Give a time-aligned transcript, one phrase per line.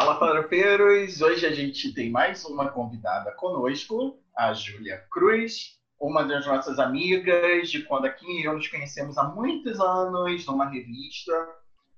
[0.00, 1.20] Fala, farofeiros!
[1.20, 7.70] Hoje a gente tem mais uma convidada conosco, a Júlia Cruz, uma das nossas amigas
[7.70, 11.34] de quando aqui eu nos conhecemos há muitos anos numa revista.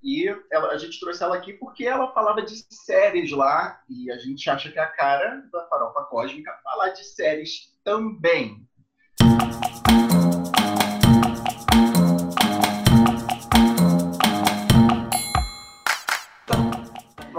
[0.03, 4.19] E ela, a gente trouxe ela aqui porque ela falava de séries lá e a
[4.19, 8.67] gente acha que é a cara da farofa cósmica falar de séries também.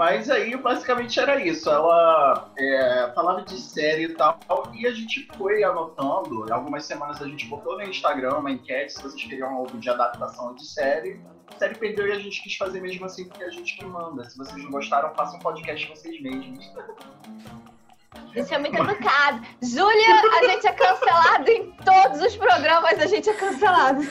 [0.04, 1.70] Mas aí, basicamente, era isso.
[1.70, 4.38] Ela é, falava de série e tal,
[4.74, 6.44] e a gente foi anotando.
[6.52, 10.54] Algumas semanas a gente botou no Instagram uma enquete se vocês queriam algo de adaptação
[10.54, 11.18] de série.
[11.54, 13.84] A série perdeu e a gente quis fazer mesmo assim, porque é a gente que
[13.86, 14.28] manda.
[14.28, 16.70] Se vocês não gostaram, façam um podcast vocês mesmos.
[18.36, 19.40] Isso é muito educado.
[19.62, 24.06] Júlia, a gente é cancelado em todos os programas, a gente é cancelado.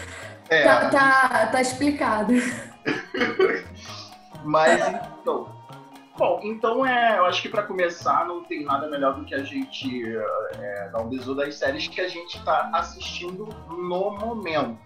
[0.50, 0.64] É.
[0.64, 2.34] Tá, tá, tá explicado.
[4.44, 4.82] Mas,
[5.22, 5.63] então,
[6.16, 9.44] Bom, então é, eu acho que para começar não tem nada melhor do que a
[9.44, 10.16] gente
[10.60, 14.78] é, dar um bisu das séries que a gente está assistindo no momento.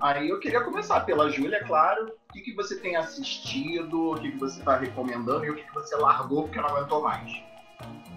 [0.00, 2.12] Aí eu queria começar pela Júlia, claro.
[2.28, 5.62] O que, que você tem assistido, o que, que você está recomendando e o que,
[5.62, 7.42] que você largou porque não aguentou mais?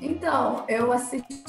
[0.02, 1.44] Então, eu assisti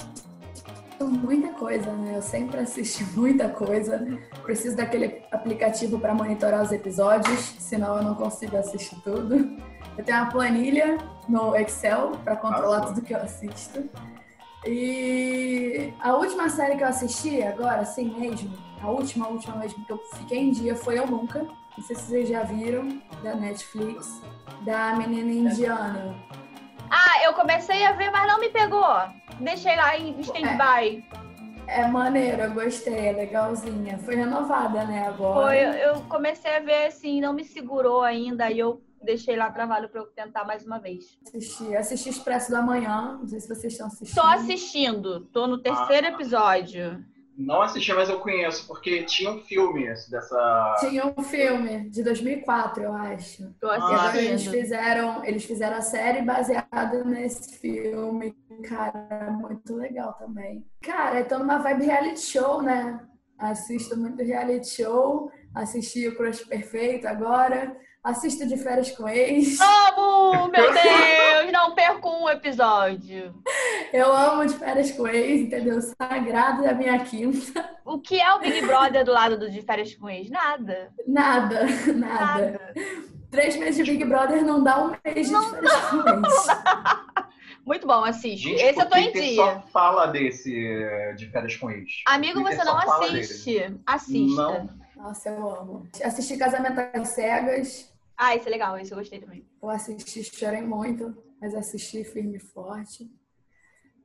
[1.01, 2.17] muita coisa, né?
[2.17, 4.07] Eu sempre assisto muita coisa.
[4.43, 9.57] Preciso daquele aplicativo para monitorar os episódios, senão eu não consigo assistir tudo.
[9.97, 12.95] Eu tenho uma planilha no Excel para controlar Nossa.
[12.95, 13.89] tudo que eu assisto.
[14.67, 18.51] E a última série que eu assisti agora, assim mesmo,
[18.83, 21.47] a última, a última mesmo que eu fiquei em dia foi Eu Nunca.
[21.77, 24.23] Não sei se vocês já viram, da Netflix,
[24.65, 26.15] da menina indiana.
[26.89, 28.87] Ah, eu comecei a ver, mas não me pegou.
[29.41, 31.05] Deixei lá em stand-by.
[31.67, 33.99] É, é maneiro, eu gostei, é legalzinha.
[33.99, 35.47] Foi renovada, né, agora?
[35.47, 39.89] Foi, eu comecei a ver, assim, não me segurou ainda, e eu deixei lá trabalho
[39.89, 41.19] para eu tentar mais uma vez.
[41.27, 44.21] Assisti, assisti Expresso da Manhã, não sei se vocês estão assistindo.
[44.21, 47.05] Tô assistindo, tô no terceiro ah, episódio.
[47.37, 50.77] Não assisti, mas eu conheço, porque tinha um filme dessa.
[50.79, 53.53] Tinha um filme de 2004, eu acho.
[53.61, 54.23] Tô assistindo.
[54.23, 58.37] E eles fizeram, eles fizeram a série baseada nesse filme.
[58.69, 60.65] Cara, muito legal também.
[60.81, 63.05] Cara, eu tô numa vibe reality show, né?
[63.37, 65.29] Assisto muito reality show.
[65.53, 67.77] Assisti o Crush Perfeito agora.
[68.05, 69.57] Assisto de férias com ex.
[69.89, 70.49] Amo!
[70.49, 71.51] Meu Deus!
[71.51, 73.35] Não perco um episódio.
[73.91, 75.81] Eu amo de férias com ex, entendeu?
[75.81, 77.67] Sagrado da minha quinta.
[77.83, 80.29] O que é o Big Brother do lado do de férias com ex?
[80.29, 80.93] Nada.
[81.07, 81.65] Nada,
[81.97, 82.51] nada.
[82.51, 82.75] nada.
[83.31, 86.47] Três meses de Big Brother não dá um mês de férias com ex.
[87.65, 88.51] Muito bom, assiste.
[88.51, 89.37] Gente, Esse eu tô em dia.
[89.37, 92.03] só fala desse eh, de férias com ex?
[92.07, 93.75] Amigo, você não assiste.
[93.87, 94.43] Assista.
[94.43, 94.69] Não.
[94.95, 95.89] Nossa, eu amo.
[96.03, 97.94] Assisti Casamento às Cegas.
[98.17, 99.47] Ah, isso é legal, isso eu gostei também.
[99.63, 103.11] Eu assisti, chorei muito, mas assisti firme e forte.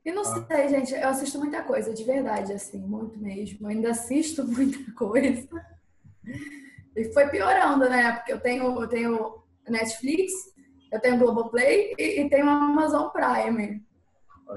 [0.04, 0.46] E não ah.
[0.46, 3.66] sei, gente, eu assisto muita coisa, de verdade, assim, muito mesmo.
[3.66, 5.48] Eu ainda assisto muita coisa.
[6.96, 8.12] E foi piorando, né?
[8.12, 10.32] Porque eu tenho, eu tenho Netflix,
[10.90, 13.84] eu tenho Globoplay e, e tenho Amazon Prime.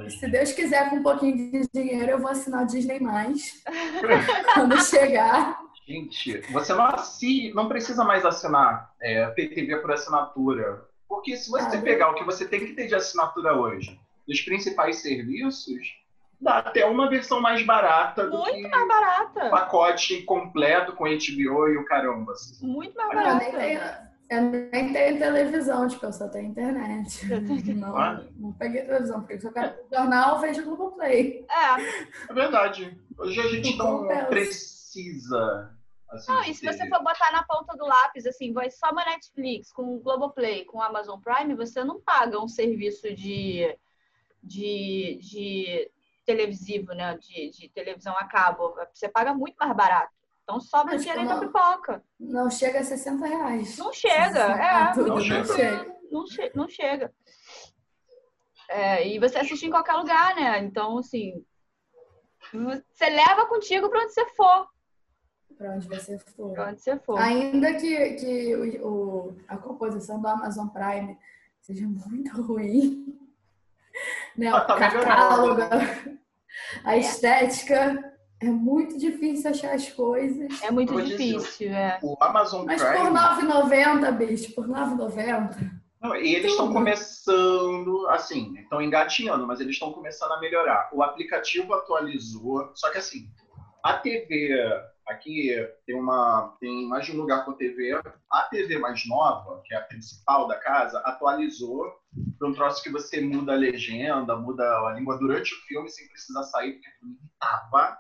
[0.10, 3.64] Se Deus quiser, com um pouquinho de dinheiro, eu vou assinar Disney mais
[4.56, 5.60] quando chegar.
[5.86, 7.52] Gente, você não, assi...
[7.54, 10.86] não precisa mais assinar é, PTV por assinatura.
[11.08, 14.42] Porque se você ah, pegar o que você tem que ter de assinatura hoje, dos
[14.42, 15.96] principais serviços,
[16.40, 19.48] dá até uma versão mais barata do Muito que mais barata.
[19.48, 22.34] o pacote completo com HBO e o caramba.
[22.34, 22.66] Assim.
[22.66, 23.46] Muito mais barata.
[23.46, 23.80] Eu nem,
[24.30, 27.26] eu nem tenho televisão, tipo, eu só tenho internet.
[27.76, 28.24] Não, ah.
[28.38, 31.46] não peguei televisão, porque se eu quero jornal, eu vejo Globoplay.
[31.50, 32.32] É.
[32.32, 32.98] É verdade.
[33.18, 35.73] Hoje a gente não precisa.
[36.14, 39.04] Assim, não, e se você for botar na ponta do lápis, assim, vai só uma
[39.04, 43.78] Netflix, com o Globoplay, com o Amazon Prime, você não paga um serviço de,
[44.42, 45.92] de, de
[46.26, 47.18] televisivo, né?
[47.18, 48.76] De, de televisão a cabo.
[48.94, 50.14] Você paga muito mais barato.
[50.44, 52.04] Então sobra dinheiro pra pipoca.
[52.20, 53.78] Não chega a 60 reais.
[53.78, 54.96] Não chega, é.
[54.96, 55.96] Não, não chega.
[56.12, 57.14] Não, che não chega.
[58.70, 60.60] É, e você assiste em qualquer lugar, né?
[60.60, 61.44] Então, assim,
[62.52, 64.68] você leva contigo para onde você for.
[65.58, 66.54] Para onde você for.
[66.54, 67.20] Para onde você for.
[67.20, 71.18] Ainda que, que o, o, a composição do Amazon Prime
[71.62, 73.18] seja muito ruim,
[74.38, 74.52] né?
[74.52, 75.62] o ah, tá catálogo,
[76.84, 78.12] a estética.
[78.42, 80.62] É muito difícil achar as coisas.
[80.62, 81.98] É muito difícil, é.
[82.04, 83.10] O Amazon Mas Prime...
[83.10, 85.72] Mas por 9,90, bicho, por 9,90.
[86.02, 90.90] Não, e eles estão começando, assim, estão engatinhando, mas eles estão começando a melhorar.
[90.92, 93.30] O aplicativo atualizou, só que assim,
[93.82, 94.50] a TV
[95.08, 95.54] Aqui
[95.86, 98.00] tem uma tem mais de um lugar com TV.
[98.32, 101.92] A TV mais nova, que é a principal da casa, atualizou
[102.40, 106.08] para um troço que você muda a legenda, muda a língua durante o filme sem
[106.08, 107.98] precisar sair, porque o irritava.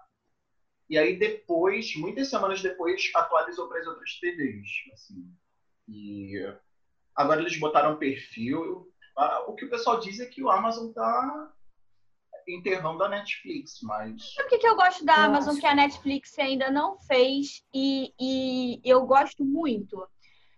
[0.89, 4.69] E aí depois, muitas semanas depois, atualizou para as outras TVs.
[4.93, 5.33] Assim.
[5.87, 6.33] E
[7.15, 8.89] agora eles botaram perfil.
[9.17, 11.52] Ah, o que o pessoal diz é que o Amazon está
[12.47, 14.33] enterrando a Netflix, mas.
[14.33, 18.13] Sabe o que, que eu gosto da Amazon que a Netflix ainda não fez e,
[18.19, 20.07] e eu gosto muito?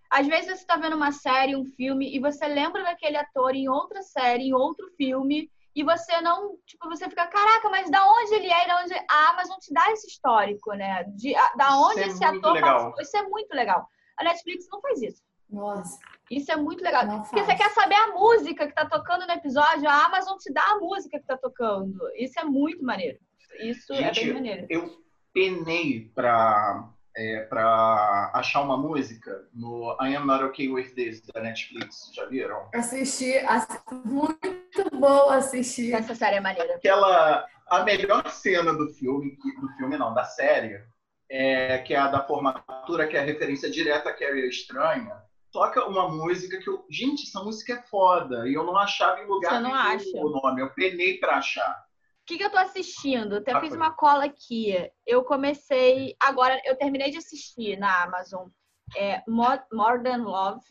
[0.10, 3.68] Às vezes você está vendo uma série, um filme, e você lembra daquele ator em
[3.68, 8.34] outra série, em outro filme, e você não, tipo, você fica, caraca, mas da onde
[8.34, 11.04] ele é e da onde a Amazon te dá esse histórico, né?
[11.16, 12.94] De, a, da onde isso esse é ator legal.
[13.00, 13.86] Isso é muito legal.
[14.18, 15.22] A Netflix não faz isso.
[15.50, 16.00] Nossa.
[16.32, 17.06] Isso é muito legal.
[17.06, 17.46] Não Porque faz.
[17.48, 20.78] você quer saber a música que tá tocando no episódio, a Amazon te dá a
[20.80, 22.00] música que tá tocando.
[22.16, 23.18] Isso é muito maneiro.
[23.60, 24.66] Isso é Gente, bem maneiro.
[24.70, 24.90] Eu
[25.34, 31.42] penei para é, pra achar uma música no I Am Not Okay With This da
[31.42, 32.12] Netflix.
[32.14, 32.70] Já viram?
[32.74, 35.94] Assisti, assi- muito bom assistir.
[35.94, 36.76] Essa série é maneira.
[36.76, 37.46] Aquela.
[37.68, 40.84] A melhor cena do filme, do filme não, da série,
[41.28, 45.16] é, que é a da formatura, que é a referência direta a Carrie Estranha.
[45.56, 46.86] Toca uma música que eu.
[46.90, 48.46] Gente, essa música é foda.
[48.46, 50.18] E eu não achava em lugar Você não nenhum acha?
[50.18, 50.62] o nome.
[50.62, 51.72] Eu penei pra achar.
[51.72, 53.38] O que, que eu tô assistindo?
[53.38, 53.78] Até Ah, fiz foi.
[53.78, 54.74] uma cola aqui.
[55.06, 56.14] Eu comecei.
[56.20, 58.50] Agora, eu terminei de assistir na Amazon.
[58.98, 60.66] É Mo- More Than Love.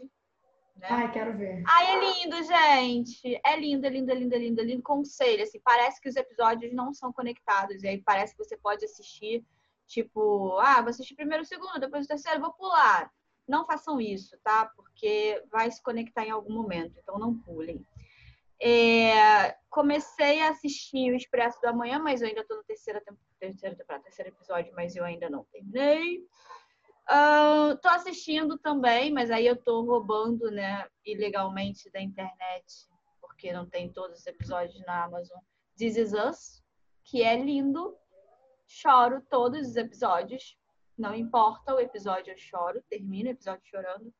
[0.76, 0.88] Né?
[0.90, 1.62] Ai, quero ver.
[1.66, 3.40] Ai, é lindo, gente.
[3.42, 4.82] É lindo, é lindo, é lindo, é lindo, é lindo.
[4.82, 7.82] Conselho, assim, parece que os episódios não são conectados.
[7.82, 9.42] E aí parece que você pode assistir,
[9.86, 13.10] tipo, ah, vou assistir primeiro o segundo, depois o terceiro, vou pular.
[13.46, 14.66] Não façam isso, tá?
[14.74, 17.86] Porque vai se conectar em algum momento, então não pulem.
[18.60, 23.02] É, comecei a assistir o Expresso da Manhã, mas eu ainda tô no terceiro
[24.18, 26.26] episódio, mas eu ainda não terminei.
[27.06, 32.88] Ah, tô assistindo também, mas aí eu tô roubando, né, ilegalmente da internet,
[33.20, 35.38] porque não tem todos os episódios na Amazon.
[35.76, 36.62] This Is Us,
[37.04, 37.94] que é lindo.
[38.66, 40.56] Choro todos os episódios.
[40.96, 42.82] Não importa o episódio, eu choro.
[42.88, 44.12] Termino o episódio chorando.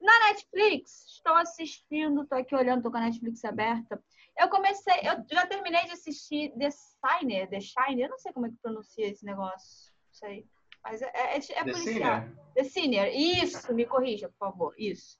[0.00, 4.02] Na Netflix, estou assistindo, tô aqui olhando, tô com a Netflix aberta.
[4.38, 8.46] Eu comecei, eu já terminei de assistir The Shiner, The Shiner, eu não sei como
[8.46, 10.46] é que pronuncia esse negócio, não sei.
[10.84, 11.84] Mas é, é, é The policial.
[11.84, 12.36] Sinner?
[12.54, 13.06] The Senior.
[13.08, 14.74] Isso, me corrija, por favor.
[14.78, 15.18] Isso.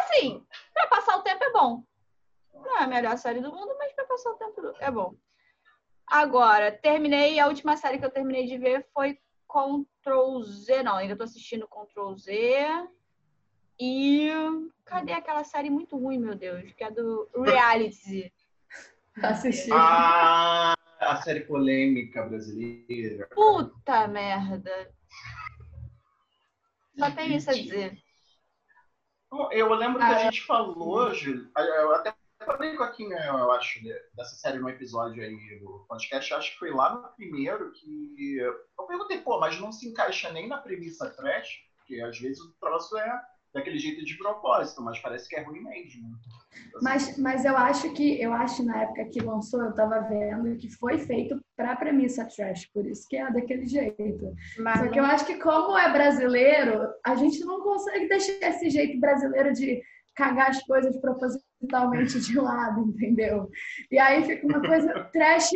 [0.00, 1.84] Assim, pra passar o tempo é bom.
[2.54, 5.14] Não é a melhor série do mundo, mas pra passar o tempo é bom.
[6.06, 9.18] Agora, terminei, a última série que eu terminei de ver foi
[9.48, 10.82] Ctrl Z.
[10.82, 12.88] Não, ainda tô assistindo Ctrl Z.
[13.80, 14.28] E
[14.84, 16.72] cadê aquela série muito ruim, meu Deus?
[16.72, 18.32] Que é do Reality.
[19.22, 19.70] Assisti.
[19.72, 23.28] Ah, a série polêmica brasileira.
[23.28, 24.92] Puta merda.
[26.98, 27.96] Só tem isso a dizer.
[29.52, 33.52] Eu lembro que a Ah, gente falou, Júlio, eu até falei com a Kim, eu
[33.52, 33.80] acho,
[34.14, 38.86] dessa série no episódio aí do podcast, acho que foi lá no primeiro que eu
[38.86, 42.96] perguntei, pô, mas não se encaixa nem na premissa trash, porque às vezes o troço
[42.96, 46.06] é daquele jeito de propósito, mas parece que é ruim mesmo.
[46.74, 50.56] Assim, Mas, mas eu acho que eu acho na época que lançou, eu tava vendo
[50.58, 54.34] que foi feito pra premissa trash, por isso que é daquele jeito.
[54.58, 58.68] Mas Só que eu acho que como é brasileiro, a gente não consegue deixar esse
[58.70, 59.82] jeito brasileiro de
[60.14, 63.50] cagar as coisas propositalmente de lado, entendeu?
[63.90, 65.50] E aí fica uma coisa trash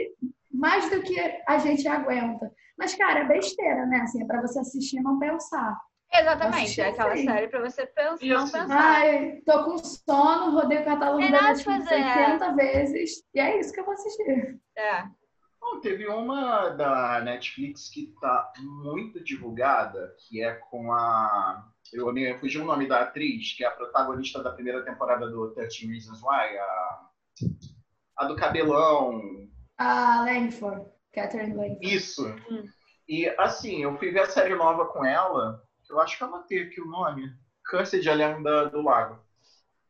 [0.53, 2.51] mais do que a gente aguenta.
[2.79, 4.01] Mas, cara, é besteira, né?
[4.01, 5.79] Assim, é pra você assistir e não pensar.
[6.15, 7.25] Exatamente, é aquela sim.
[7.25, 8.81] série pra você pensar, E não assim, pensar.
[8.81, 12.33] Ai, tô com sono, rodei o catálogo da Netflix pra fazer.
[12.33, 14.61] 80 vezes, e é isso que eu vou assistir.
[14.77, 15.05] É.
[15.59, 21.72] Bom, teve uma da Netflix que tá muito divulgada, que é com a.
[21.93, 25.51] Eu me fugi o nome da atriz, que é a protagonista da primeira temporada do
[25.51, 27.09] 13 Reasons Why, a,
[28.19, 29.49] a do cabelão.
[29.79, 31.95] A Langford, Catherine Langford.
[31.95, 32.27] Isso.
[32.51, 32.69] Hum.
[33.09, 36.63] E assim, eu fui ver a série nova com ela, eu acho que eu anotei
[36.63, 37.31] aqui o nome,
[37.69, 39.23] Cursed Além da, do Lago.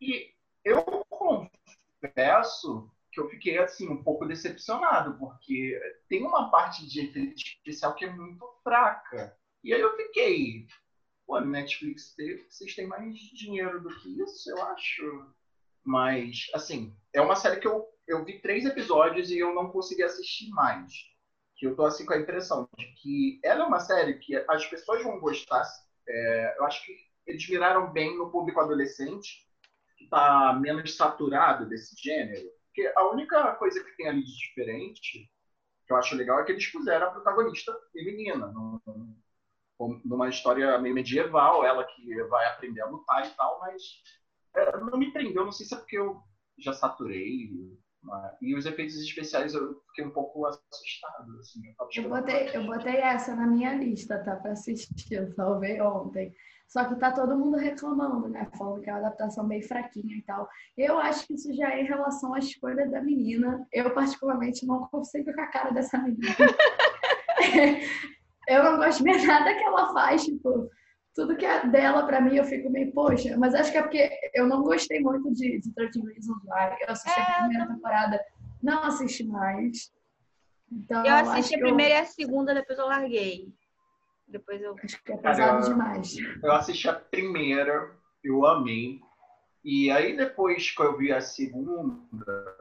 [0.00, 0.32] E
[0.64, 5.78] eu confesso que eu fiquei assim um pouco decepcionado, porque
[6.09, 9.37] tem uma parte de efeito especial que é muito fraca.
[9.62, 10.66] E aí eu fiquei,
[11.26, 12.14] pô, Netflix,
[12.48, 15.26] vocês têm mais dinheiro do que isso, eu acho.
[15.84, 20.02] Mas, assim, é uma série que eu, eu vi três episódios e eu não consegui
[20.02, 20.92] assistir mais.
[21.56, 24.66] Que eu tô assim com a impressão de que ela é uma série que as
[24.66, 25.64] pessoas vão gostar.
[26.08, 29.46] É, eu acho que eles viraram bem no público adolescente,
[29.96, 32.48] que tá menos saturado desse gênero.
[32.66, 35.30] Porque a única coisa que tem ali de diferente
[35.86, 38.80] que eu acho legal é que eles puseram a protagonista feminina, num,
[40.04, 43.82] numa história meio medieval, ela que vai aprender a lutar e tal, mas
[44.56, 46.20] é, não me prendeu, não sei se é porque eu
[46.58, 47.50] já saturei.
[48.02, 48.36] Né?
[48.42, 51.38] E os efeitos especiais eu fiquei um pouco assustado.
[51.38, 54.36] Assim, eu, eu botei, eu botei essa na minha lista, tá?
[54.36, 56.34] Pra assistir, eu salvei ontem.
[56.68, 58.48] Só que tá todo mundo reclamando, né?
[58.56, 60.48] Falando que é uma adaptação meio fraquinha e tal.
[60.76, 63.66] Eu acho que isso já é em relação à escolha da menina.
[63.70, 66.34] Eu, particularmente, não consigo com a cara dessa menina.
[68.49, 70.70] eu não gosto de ver nada que ela faz, tipo,
[71.14, 74.11] tudo que é dela pra mim eu fico meio, poxa, mas acho que é porque
[74.34, 76.76] eu não gostei muito de, de 13 Reasons Why.
[76.80, 78.20] Eu assisti é, a primeira temporada,
[78.62, 79.92] não assisti mais.
[80.70, 81.99] Então, eu assisti a primeira eu...
[81.99, 83.52] e a segunda, depois eu larguei.
[84.26, 84.75] Depois eu.
[84.82, 86.16] Acho que é pesado Cara, demais.
[86.42, 87.94] Eu assisti a primeira,
[88.25, 89.00] eu amei.
[89.62, 92.56] E aí depois que eu vi a segunda,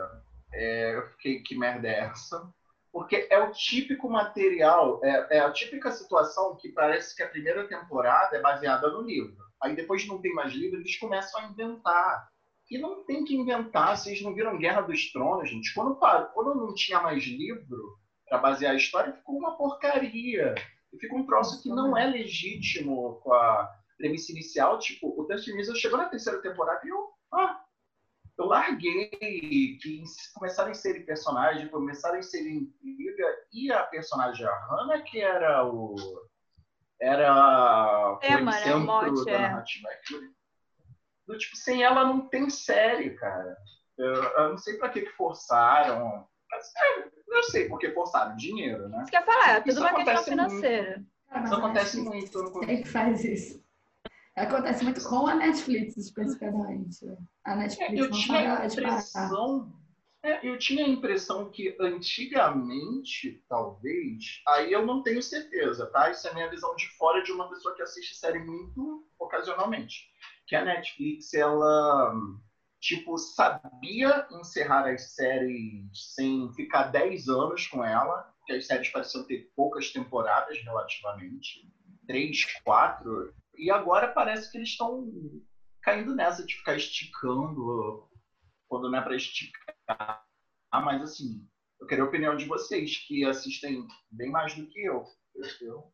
[0.54, 2.54] é, eu fiquei, que merda é essa?
[2.92, 7.68] Porque é o típico material, é, é, a típica situação que parece que a primeira
[7.68, 9.36] temporada é baseada no livro.
[9.64, 12.28] Aí depois não tem mais livro, eles começam a inventar.
[12.70, 15.74] E não tem que inventar, vocês não viram Guerra dos Tronos, gente?
[15.74, 15.96] Quando,
[16.34, 20.56] quando não tinha mais livro para basear a história, ficou uma porcaria.
[20.94, 24.80] E fica um troço que não é legítimo com a premissa inicial.
[24.80, 27.10] Tipo, o Dustin Weasel chegou na terceira temporada e eu,
[28.42, 34.68] eu larguei que começaram a inserir personagens, começaram a inserir intriga, e a personagem a
[34.68, 35.96] Hannah, que era o.
[37.00, 39.40] Era é, o é, mote, da é.
[39.40, 39.90] narrativa.
[41.28, 43.58] Do, tipo, sem ela não tem série, cara.
[43.98, 46.28] Eu, eu não sei pra que, que forçaram.
[46.50, 49.02] Mas, é, eu sei porque forçaram dinheiro, né?
[49.04, 51.06] Isso quer falar, é tudo isso uma questão financeira.
[51.32, 51.46] Muito.
[51.46, 52.60] Isso acontece muito.
[52.60, 53.64] Quem faz isso?
[54.36, 57.06] Acontece muito com a Netflix, especificamente.
[57.44, 59.74] A Netflix eu tinha a impressão,
[60.24, 66.10] é, eu tinha a impressão que antigamente, talvez, aí eu não tenho certeza, tá?
[66.10, 70.10] Isso é minha visão de fora de uma pessoa que assiste série muito ocasionalmente.
[70.48, 72.14] Que a Netflix, ela
[72.82, 79.24] tipo, sabia encerrar as séries sem ficar 10 anos com ela, que as séries pareciam
[79.24, 81.70] ter poucas temporadas relativamente,
[82.08, 85.08] três, quatro, e agora parece que eles estão
[85.84, 88.10] caindo nessa de ficar esticando
[88.68, 90.26] quando não é para esticar.
[90.72, 91.48] Ah, mas assim,
[91.80, 95.04] eu queria a opinião de vocês, que assistem bem mais do que eu.
[95.62, 95.94] eu...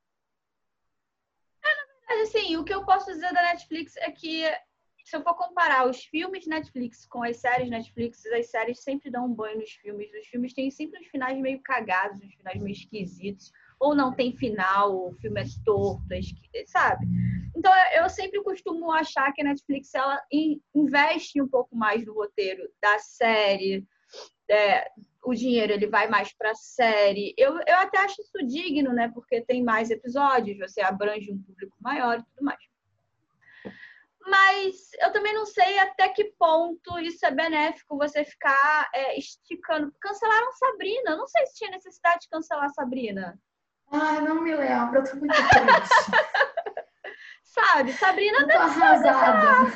[1.62, 4.46] É, na verdade, assim, o que eu posso dizer da Netflix é que
[5.04, 9.26] se eu for comparar os filmes Netflix com as séries Netflix, as séries sempre dão
[9.26, 10.10] um banho nos filmes.
[10.14, 13.52] Os filmes têm sempre uns finais meio cagados, uns finais meio esquisitos.
[13.80, 17.06] Ou não tem final, o filme é torto, é sabe?
[17.56, 20.20] Então, eu sempre costumo achar que a Netflix ela
[20.74, 23.86] investe um pouco mais no roteiro da série.
[24.50, 24.90] É,
[25.24, 27.36] o dinheiro ele vai mais para a série.
[27.38, 29.10] Eu, eu até acho isso digno, né?
[29.14, 32.60] Porque tem mais episódios, você abrange um público maior e tudo mais
[34.28, 39.94] mas eu também não sei até que ponto isso é benéfico você ficar é, esticando.
[40.02, 41.16] Cancelaram Sabrina.
[41.16, 43.40] Não sei se tinha necessidade de cancelar Sabrina.
[43.92, 46.12] Ah, não me lembro, eu tô muito triste.
[47.44, 49.72] Sabe, Sabrina eu deve arrasada.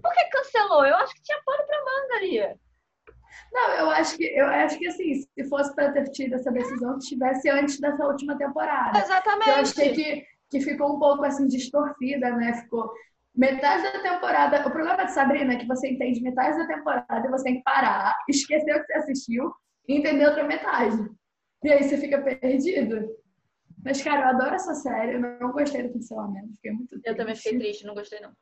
[0.00, 0.86] Por que cancelou?
[0.86, 2.56] Eu acho que tinha pano pra manga ali.
[3.52, 6.98] Não, eu acho que eu acho que assim, se fosse para ter tido essa decisão,
[6.98, 8.98] tivesse antes dessa última temporada.
[8.98, 9.48] Exatamente.
[9.48, 12.54] Eu achei que, que ficou um pouco assim distorcida, né?
[12.54, 12.92] Ficou
[13.34, 14.66] metade da temporada.
[14.66, 17.62] O problema de Sabrina é que você entende metade da temporada e você tem que
[17.62, 19.52] parar, esquecer o que você assistiu
[19.88, 20.96] e entender outra metade.
[21.62, 23.08] E aí você fica perdido.
[23.86, 25.14] Mas, cara, eu adoro essa série.
[25.14, 26.52] Eu não gostei do cancelamento.
[26.56, 27.08] Fiquei muito triste.
[27.08, 28.32] Eu também fiquei triste, não gostei, não.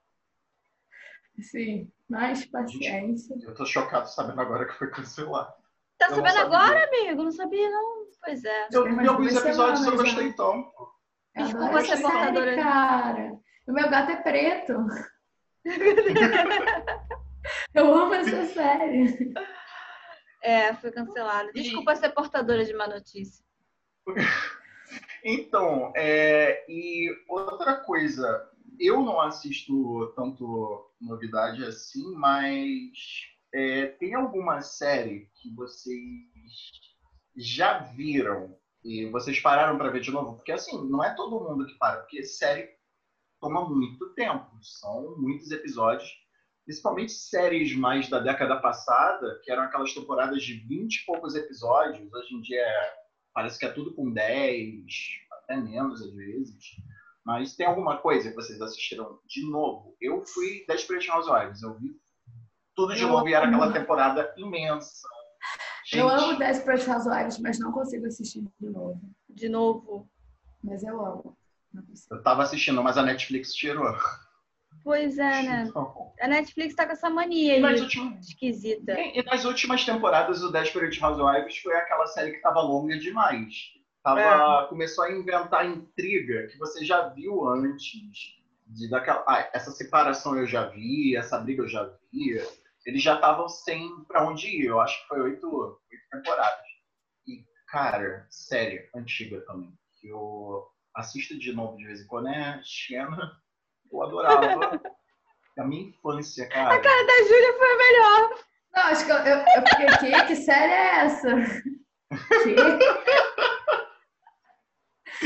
[1.39, 3.37] Sim, mas paciência.
[3.43, 5.53] Eu tô chocado sabendo agora que foi cancelado.
[5.99, 7.25] Tá eu sabendo agora, amigo?
[7.25, 8.07] Não sabia, não.
[8.25, 8.69] Pois é.
[8.73, 10.73] Eu vi alguns episódios e eu gostei, então.
[11.37, 12.55] Desculpa ser portadora.
[12.57, 13.33] Cara.
[13.67, 14.87] O meu gato é preto.
[17.75, 19.35] Eu amo essa série.
[20.43, 21.53] É, foi cancelado.
[21.53, 21.97] Desculpa e...
[21.97, 23.45] ser portadora de má notícia.
[25.25, 28.47] Então, é, e outra coisa,
[28.79, 32.91] eu não assisto tanto novidade assim, mas
[33.55, 35.99] é, tem alguma série que vocês
[37.35, 38.55] já viram
[38.85, 40.37] e vocês pararam para ver de novo?
[40.37, 42.69] Porque assim, não é todo mundo que para, porque série
[43.41, 46.11] toma muito tempo, são muitos episódios,
[46.67, 52.13] principalmente séries mais da década passada, que eram aquelas temporadas de 20 e poucos episódios,
[52.13, 53.04] hoje em dia é,
[53.35, 54.85] parece que é tudo com 10,
[55.33, 56.65] até menos às vezes.
[57.25, 59.97] Mas tem alguma coisa que vocês assistiram de novo?
[60.01, 61.97] Eu fui Desperate Housewives, eu vi
[62.75, 65.09] tudo de eu novo e era aquela temporada imensa.
[65.87, 65.99] Gente.
[65.99, 69.01] Eu amo Desperate Housewives, mas não consigo assistir de novo.
[69.29, 70.09] De novo.
[70.63, 71.37] Mas eu amo.
[72.11, 73.97] Eu tava assistindo, mas a Netflix tirou.
[74.85, 75.73] Pois é, né?
[76.21, 78.29] A Netflix tá com essa mania aí, últimas...
[78.29, 78.93] esquisita.
[79.01, 83.73] E, nas últimas temporadas, o Desperate Housewives foi aquela série que tava longa demais.
[84.03, 84.69] Tava, é.
[84.69, 88.35] Começou a inventar intriga que você já viu antes.
[88.67, 92.39] De daquela, ah, essa separação eu já vi, essa briga eu já vi.
[92.85, 94.67] Eles já estavam sem para onde ir.
[94.67, 96.67] Eu acho que foi oito, oito temporadas.
[97.27, 99.73] E, cara, série antiga também.
[99.99, 103.44] Que eu assisto de novo de vez em quando é Xena
[103.95, 104.81] eu adorava.
[105.59, 106.75] a minha infância, cara.
[106.75, 108.31] A cara da Júlia foi a melhor.
[108.75, 111.29] Não, acho que eu, eu, eu fiquei, que, que série é essa?
[112.43, 112.55] Que?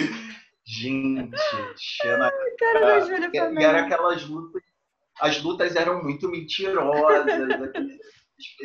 [0.65, 1.37] Gente,
[1.77, 2.29] Xena.
[2.29, 3.75] A cara da Júlia foi a melhor.
[3.75, 4.63] Era aquelas lutas.
[5.19, 7.49] As lutas eram muito mentirosas.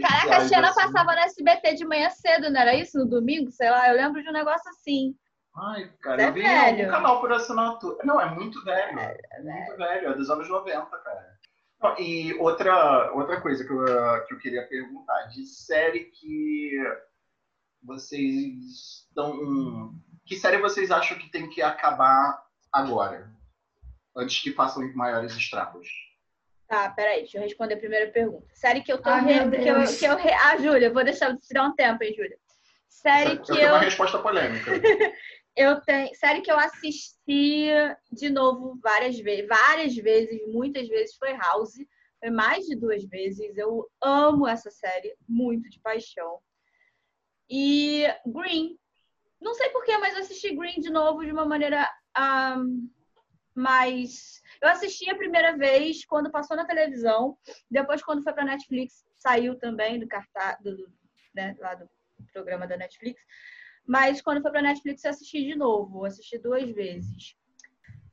[0.02, 0.82] Caraca, a Xena assim.
[0.82, 3.00] passava no SBT de manhã cedo, não era isso?
[3.00, 3.88] No domingo, sei lá.
[3.90, 5.16] Eu lembro de um negócio assim.
[5.56, 6.88] Ai, cara, é eu vi velho.
[6.88, 8.04] um canal por assinatura.
[8.04, 9.00] Não, é muito velho.
[9.00, 11.40] É, é muito velho, é dos anos 90, cara.
[12.00, 16.72] E outra, outra coisa que eu, que eu queria perguntar, de série que
[17.82, 19.94] vocês estão.
[20.26, 22.42] Que série vocês acham que tem que acabar
[22.72, 23.30] agora?
[24.16, 25.88] Antes que façam maiores estragos?
[26.68, 28.48] Tá, peraí, deixa eu responder a primeira pergunta.
[28.54, 29.10] Série que eu tô.
[29.10, 29.50] Ai, re...
[29.50, 30.32] que eu, que eu re...
[30.32, 32.38] Ah, Júlia, vou deixar você tirar um tempo, hein, Júlia.
[32.88, 33.56] Série que eu.
[33.58, 34.72] Tenho uma resposta polêmica.
[35.56, 36.14] eu tenho.
[36.16, 37.70] Série que eu assisti
[38.12, 41.74] de novo várias vezes, várias vezes, muitas vezes, foi House.
[42.20, 43.58] Foi mais de duas vezes.
[43.58, 46.40] Eu amo essa série, muito de paixão.
[47.50, 48.78] E Green.
[49.42, 51.90] Não sei porquê, mas eu assisti Green de novo de uma maneira
[52.58, 52.90] um,
[53.54, 54.42] mais.
[54.62, 57.38] Eu assisti a primeira vez quando passou na televisão,
[57.70, 60.92] depois, quando foi para Netflix, saiu também do cartaz, do,
[61.36, 61.88] né, lá do
[62.32, 63.22] programa da Netflix.
[63.88, 66.06] Mas quando foi pra Netflix, eu assisti de novo.
[66.06, 67.36] Assisti duas vezes.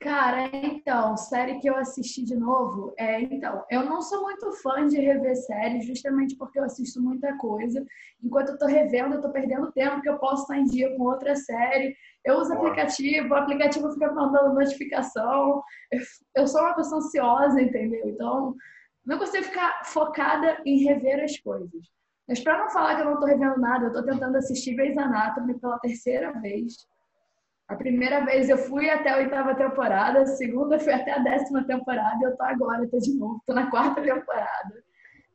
[0.01, 4.87] Cara, então, série que eu assisti de novo, é, então, eu não sou muito fã
[4.87, 7.85] de rever séries, justamente porque eu assisto muita coisa.
[8.25, 11.03] Enquanto eu tô revendo, eu tô perdendo tempo, porque eu posso estar em dia com
[11.03, 11.95] outra série.
[12.25, 15.63] Eu uso aplicativo, o aplicativo fica mandando notificação.
[15.93, 16.01] Eu,
[16.35, 18.09] eu sou uma pessoa ansiosa, entendeu?
[18.09, 18.55] Então,
[19.05, 22.00] não consigo ficar focada em rever as coisas.
[22.31, 24.97] Mas para não falar que eu não estou revendo nada, eu estou tentando assistir Grey's
[24.97, 26.87] Anatomy pela terceira vez.
[27.67, 31.67] A primeira vez eu fui até a oitava temporada, a segunda foi até a décima
[31.67, 34.85] temporada e eu tô agora, tô de novo, tô na quarta temporada.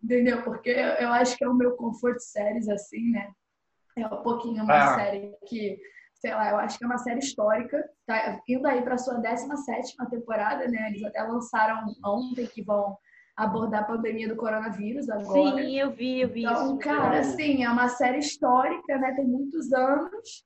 [0.02, 0.42] Entendeu?
[0.44, 3.30] Porque eu acho que é o meu comfort séries, assim, né?
[3.98, 4.96] É um pouquinho uma ah.
[4.96, 5.78] série que,
[6.14, 7.84] sei lá, eu acho que é uma série histórica.
[8.08, 10.88] Tá indo aí pra sua 17 temporada, né?
[10.88, 12.98] Eles até lançaram ontem que vão
[13.36, 15.62] abordar a pandemia do coronavírus agora.
[15.62, 16.78] Sim, eu vi, eu vi então, isso.
[16.78, 19.14] cara, assim, é uma série histórica, né?
[19.14, 20.46] Tem muitos anos.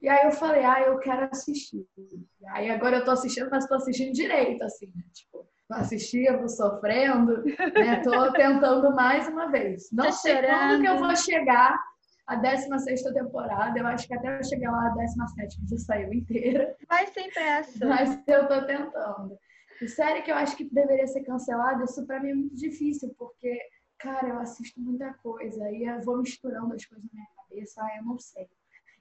[0.00, 1.86] E aí eu falei, ah, eu quero assistir.
[1.98, 5.02] E aí agora eu tô assistindo, mas tô assistindo direito, assim, né?
[5.12, 8.00] Tipo, tô assistindo, sofrendo, né?
[8.02, 9.90] Tô tentando mais uma vez.
[9.92, 11.78] Não tá sei quando que eu vou chegar
[12.26, 13.78] a 16 temporada.
[13.78, 16.74] Eu acho que até eu chegar lá a 17 já saiu inteira.
[16.88, 17.86] Vai sem pressa.
[17.86, 19.36] Mas eu tô tentando.
[19.80, 23.14] E série que eu acho que deveria ser cancelada, isso pra mim é muito difícil,
[23.18, 23.58] porque,
[23.98, 27.96] cara, eu assisto muita coisa e eu vou misturando as coisas na minha cabeça, ah,
[27.96, 28.48] eu não sei.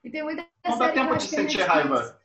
[0.03, 2.17] E tem muita não série dá tempo de sentir raiva.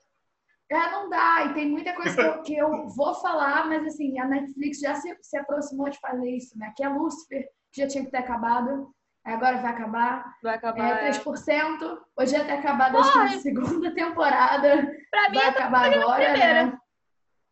[0.71, 1.47] É, não dá.
[1.47, 4.95] E tem muita coisa que eu, que eu, vou falar, mas assim, a Netflix já
[4.95, 6.73] se, se aproximou de fazer isso, né?
[6.77, 8.95] Que é Lucifer, que já tinha que ter acabado.
[9.25, 10.37] Agora vai acabar.
[10.43, 11.03] Vai acabar.
[11.03, 11.99] É, 3%.
[12.17, 14.97] Hoje ia ter acabado acho que a segunda temporada.
[15.11, 16.79] Pra mim, vai acabar agora, né?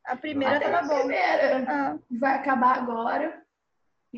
[0.04, 0.98] A primeira Até tava boa.
[1.00, 1.64] primeira.
[1.68, 1.98] Ah.
[2.10, 3.42] Vai acabar agora.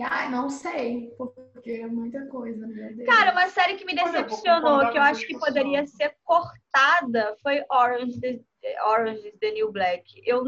[0.03, 3.07] Ai, não sei, porque é muita coisa, meu Deus.
[3.07, 8.19] Cara, uma série que me decepcionou, que eu acho que poderia ser cortada, foi Orange,
[8.19, 8.41] the,
[8.87, 10.21] Orange the New Black.
[10.27, 10.43] Eu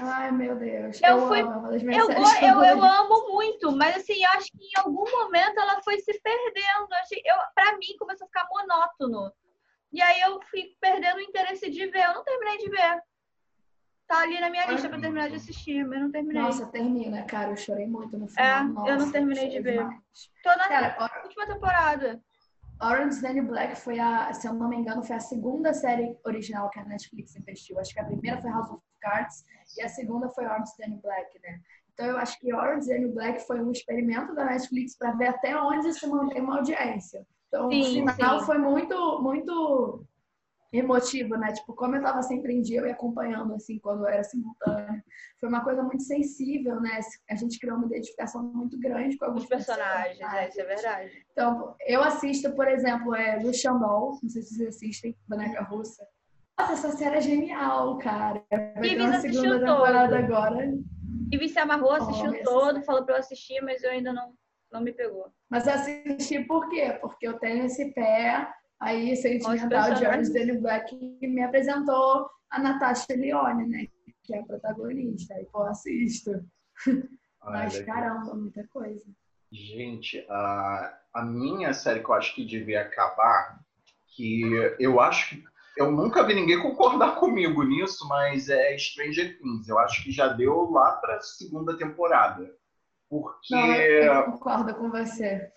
[0.00, 0.98] Ai, meu Deus.
[1.02, 4.78] Eu, eu fui, amo, eu, eu, eu, amo muito, mas assim, eu acho que em
[4.78, 6.88] algum momento ela foi se perdendo.
[7.24, 9.30] Eu, pra mim, começou a ficar monótono.
[9.92, 12.04] E aí eu fui perdendo o interesse de ver.
[12.04, 13.02] Eu não terminei de ver.
[14.06, 16.40] Tá ali na minha lista pra terminar de assistir, mas não terminei.
[16.40, 17.50] Nossa, termina, cara.
[17.50, 18.46] Eu chorei muito no final.
[18.46, 19.78] É, Nossa, eu não terminei de ver.
[19.78, 20.00] Demais.
[20.44, 22.22] Tô na cara, última temporada.
[22.80, 26.68] Orange Danny Black foi a, se eu não me engano, foi a segunda série original
[26.70, 27.78] que a Netflix investiu.
[27.78, 29.44] Acho que a primeira foi House of Cards
[29.76, 31.60] e a segunda foi Orange Danny Black, né?
[31.92, 35.56] Então eu acho que Orange Danny Black foi um experimento da Netflix para ver até
[35.58, 37.26] onde se mantém uma audiência.
[37.48, 38.46] Então sim, o final sim.
[38.46, 40.04] foi muito, muito
[40.72, 41.52] emotivo, né?
[41.52, 45.02] Tipo, como eu tava sempre em dia, eu ia acompanhando, assim, quando era simultâneo.
[45.38, 47.00] Foi uma coisa muito sensível, né?
[47.30, 50.44] A gente criou uma identificação muito grande com alguns Os personagens, personagens.
[50.44, 51.26] É, isso é verdade.
[51.32, 56.06] Então, eu assisto, por exemplo, é, Lucian Ball, não sei se vocês assistem, Boneca Russa.
[56.58, 58.42] Nossa, essa série é genial, cara.
[58.50, 60.24] Vai ter uma segunda temporada todo.
[60.24, 60.72] agora.
[61.30, 64.32] E Vici amarrou, assistiu oh, todo, falou pra eu assistir, mas eu ainda não,
[64.72, 65.30] não me pegou.
[65.50, 66.96] Mas eu assisti por quê?
[67.00, 68.48] Porque eu tenho esse pé
[68.80, 73.86] aí sentimental de Orange Danny Black que me apresentou a Natasha Leone, né?
[74.22, 75.34] Que é a protagonista.
[75.34, 76.30] Aí, pô, assisto.
[77.44, 79.04] Mas, caramba, muita coisa.
[79.52, 83.60] Gente, a, a minha série que eu acho que devia acabar,
[84.08, 84.42] que
[84.78, 85.44] eu acho que
[85.76, 89.68] eu nunca vi ninguém concordar comigo nisso, mas é Stranger Things.
[89.68, 92.50] Eu acho que já deu lá para a segunda temporada.
[93.08, 93.54] Porque.
[93.54, 95.50] Não, eu concordo com você.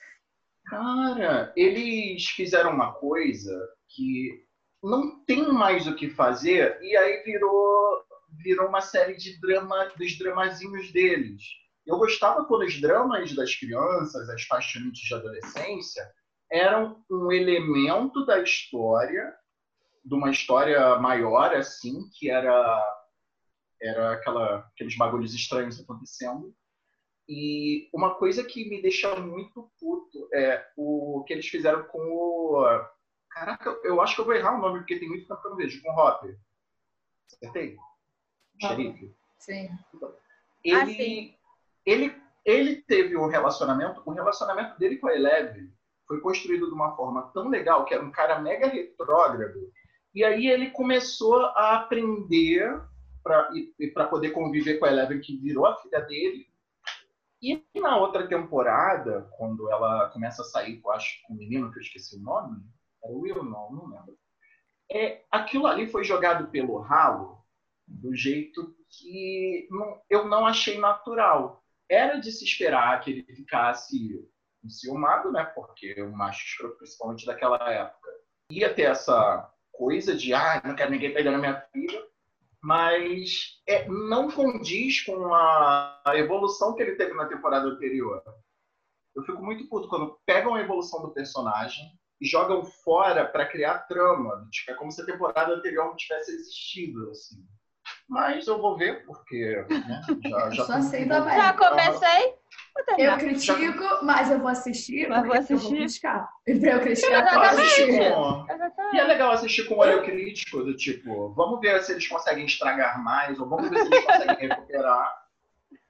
[0.70, 4.46] Cara, eles fizeram uma coisa que
[4.84, 8.04] não tem mais o que fazer e aí virou
[8.38, 11.42] virou uma série de drama dos dramazinhos deles.
[11.86, 16.08] Eu gostava quando os dramas das crianças, as paixonites de adolescência,
[16.52, 19.34] eram um elemento da história,
[20.06, 22.96] de uma história maior assim, que era
[23.82, 26.54] era aquela aqueles bagulhos estranhos acontecendo
[27.32, 32.66] e uma coisa que me deixa muito puto é o que eles fizeram com o.
[33.30, 35.52] Caraca, eu acho que eu vou errar o nome, porque tem muito tempo que eu
[35.52, 36.36] não vejo, com o Hopper.
[37.28, 37.78] Acertei?
[38.56, 39.16] O xerife.
[39.38, 39.70] Sim.
[40.64, 41.36] Ele, ah, sim.
[41.86, 45.72] ele, ele teve um relacionamento, o relacionamento dele com a Eleven
[46.08, 49.72] foi construído de uma forma tão legal, que era um cara mega retrógrado,
[50.16, 52.82] e aí ele começou a aprender
[53.24, 56.49] para poder conviver com a Eleven, que virou a filha dele,
[57.42, 61.78] e na outra temporada, quando ela começa a sair, eu acho, com um menino que
[61.78, 62.62] eu esqueci o nome,
[63.04, 64.18] era o Will, não, não lembro.
[64.92, 67.40] É, aquilo ali foi jogado pelo ralo
[67.88, 71.64] do jeito que não, eu não achei natural.
[71.88, 74.28] Era de se esperar que ele ficasse
[74.64, 75.44] enciumado, né?
[75.46, 78.10] Porque o macho escroto, principalmente daquela época,
[78.52, 82.09] ia ter essa coisa de, ah, não quero ninguém perdendo a minha filha
[82.62, 88.22] mas é, não condiz com a, a, evolução que ele teve na temporada anterior.
[89.16, 91.86] Eu fico muito puto quando pegam a evolução do personagem
[92.22, 94.48] e jogam fora para criar trama.
[94.52, 97.10] Tipo, é como se a temporada anterior não tivesse existido.
[97.10, 97.46] Assim.
[98.10, 100.66] Mas eu vou ver, porque né, já, já,
[101.22, 102.40] já comecei.
[102.98, 105.08] Eu critico, mas eu vou assistir.
[105.08, 105.54] Mas vou assistir.
[105.54, 106.30] Eu vou criticar.
[106.48, 107.22] E pra eu criticar,
[108.50, 108.96] Exatamente.
[108.96, 113.04] E é legal assistir com olho crítico, do tipo, vamos ver se eles conseguem estragar
[113.04, 115.20] mais, ou vamos ver se eles conseguem recuperar.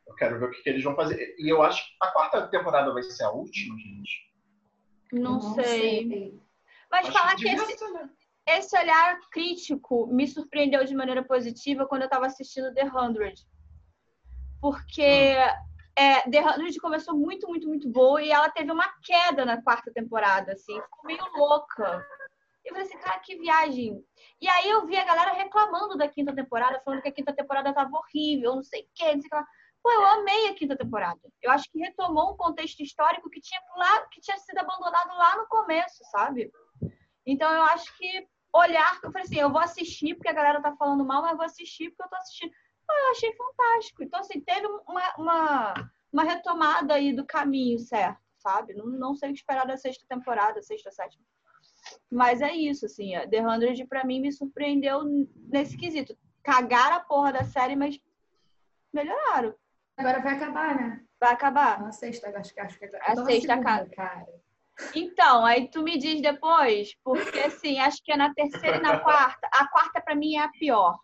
[0.05, 1.35] Eu quero ver o que, que eles vão fazer.
[1.39, 4.29] E eu acho que a quarta temporada vai ser a última, gente.
[5.13, 5.65] Não, Não sei.
[5.65, 6.39] sei.
[6.91, 7.77] Mas acho falar que, que esse,
[8.57, 13.41] esse olhar crítico me surpreendeu de maneira positiva quando eu estava assistindo The Hundred.
[14.61, 19.43] Porque hum é, The Hundred começou muito, muito, muito boa e ela teve uma queda
[19.43, 22.07] na quarta temporada, assim, ficou meio louca.
[22.63, 24.01] Eu falei assim, cara, que viagem.
[24.39, 27.73] E aí eu vi a galera reclamando da quinta temporada, falando que a quinta temporada
[27.73, 29.45] tava horrível, não sei o quê, não sei o que lá.
[29.83, 31.19] Pô, eu amei a quinta temporada.
[31.41, 35.35] Eu acho que retomou um contexto histórico que tinha, lá, que tinha sido abandonado lá
[35.35, 36.49] no começo, sabe?
[37.25, 40.75] Então eu acho que olhar, eu falei assim, eu vou assistir porque a galera tá
[40.75, 42.51] falando mal, mas eu vou assistir porque eu tô assistindo
[42.91, 44.03] eu achei fantástico.
[44.03, 48.73] Então, assim, teve uma, uma, uma retomada aí do caminho certo, sabe?
[48.73, 51.23] Não, não sei o que esperar da sexta temporada, sexta, sétima.
[52.11, 55.03] Mas é isso, assim, The Hundred pra mim me surpreendeu
[55.49, 56.17] nesse quesito.
[56.43, 57.99] Cagaram a porra da série, mas
[58.93, 59.55] melhoraram.
[59.97, 61.05] Agora vai acabar, né?
[61.19, 61.81] Vai acabar.
[61.81, 64.27] Na sexta, acho que acho que a sexta segunda, cara.
[64.95, 68.99] Então, aí tu me diz depois, porque assim, acho que é na terceira e na
[69.01, 69.47] quarta.
[69.51, 70.97] A quarta para mim é a pior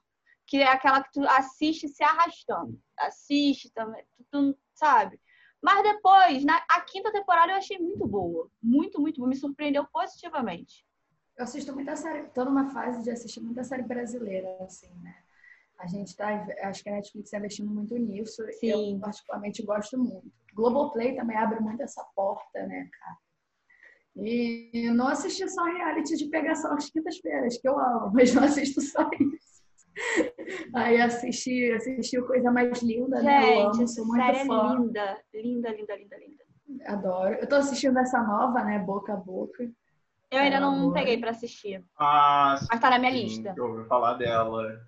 [0.45, 2.79] que é aquela que tu assiste se arrastando.
[2.97, 5.19] Assiste também, tu, tu, sabe?
[5.61, 8.49] Mas depois, na a quinta temporada eu achei muito boa.
[8.61, 9.29] Muito, muito boa.
[9.29, 10.85] Me surpreendeu positivamente.
[11.35, 15.15] Eu assisto muita série, tô numa fase de assistir muita série brasileira, assim, né?
[15.77, 16.29] A gente tá,
[16.63, 18.41] acho que a Netflix está investindo muito nisso.
[18.59, 18.93] Sim.
[18.93, 20.31] Eu particularmente gosto muito.
[20.53, 23.17] Globoplay também abre muito essa porta, né, cara?
[24.17, 28.81] E não assisti só reality de pegação às quintas-feiras, que eu amo, mas não assisto
[28.81, 29.55] só isso.
[30.73, 33.55] Aí assisti, assisti Coisa Mais Linda, Gente, né?
[33.55, 34.73] Eu amo, sou muito série fã.
[34.73, 36.45] É linda, linda, linda, linda, linda.
[36.85, 37.35] Adoro.
[37.35, 38.79] Eu tô assistindo essa nova, né?
[38.79, 39.69] Boca a Boca.
[40.31, 40.93] Eu ainda não amor.
[40.93, 41.83] peguei pra assistir.
[41.97, 43.53] Ah, mas tá na minha sim, lista.
[43.55, 44.81] Eu ouvi falar dela.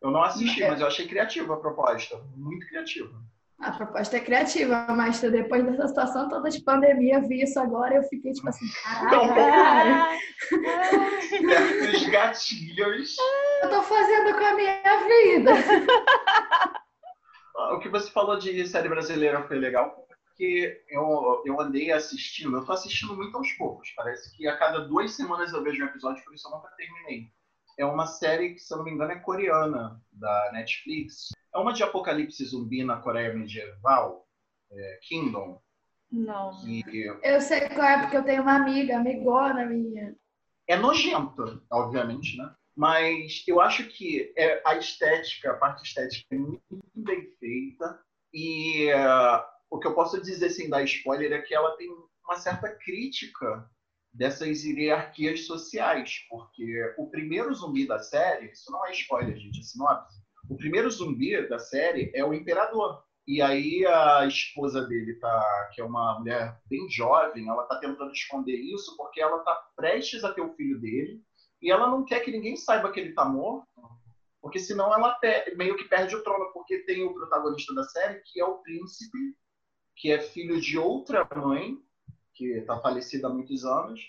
[0.00, 0.70] Eu não assisti, é.
[0.70, 2.20] mas eu achei criativa a proposta.
[2.36, 3.12] Muito criativa.
[3.62, 8.02] A proposta é criativa, mas depois dessa situação toda de pandemia, vi isso agora eu
[8.04, 10.18] fiquei tipo assim, caraca,
[11.28, 13.16] Certos gatilhos.
[13.62, 15.52] eu tô fazendo com a minha vida.
[17.72, 22.64] O que você falou de série brasileira foi legal, porque eu, eu andei assistindo, eu
[22.64, 23.92] tô assistindo muito aos poucos.
[23.94, 27.30] Parece que a cada duas semanas eu vejo um episódio, por isso eu nunca terminei.
[27.82, 31.30] É uma série que, se eu não me engano, é coreana, da Netflix.
[31.52, 34.24] É uma de apocalipse zumbi na Coreia medieval,
[34.70, 35.60] é, Kingdom.
[36.08, 36.52] Não.
[36.64, 36.84] E
[37.24, 40.14] Eu sei qual é, porque eu tenho uma amiga, amigona minha.
[40.68, 42.54] é nojenta, obviamente, né?
[42.76, 46.62] Mas eu acho que é, a estética, a parte estética é muito
[46.94, 48.00] bem feita.
[48.32, 51.88] E ah, o que eu posso dizer sem dar spoiler é que ela tem
[52.24, 53.68] uma certa crítica
[54.12, 56.26] dessas hierarquias sociais.
[56.28, 60.20] Porque o primeiro zumbi da série, isso não é spoiler, gente, é sinopse.
[60.48, 63.02] O primeiro zumbi da série é o imperador.
[63.26, 68.10] E aí a esposa dele tá, que é uma mulher bem jovem, ela tá tentando
[68.12, 71.22] esconder isso porque ela tá prestes a ter o filho dele
[71.60, 73.68] e ela não quer que ninguém saiba que ele tá morto,
[74.40, 75.16] porque senão ela
[75.56, 79.36] meio que perde o trono, porque tem o protagonista da série, que é o príncipe,
[79.96, 81.78] que é filho de outra mãe,
[82.34, 84.00] que tá falecida há muitos anos.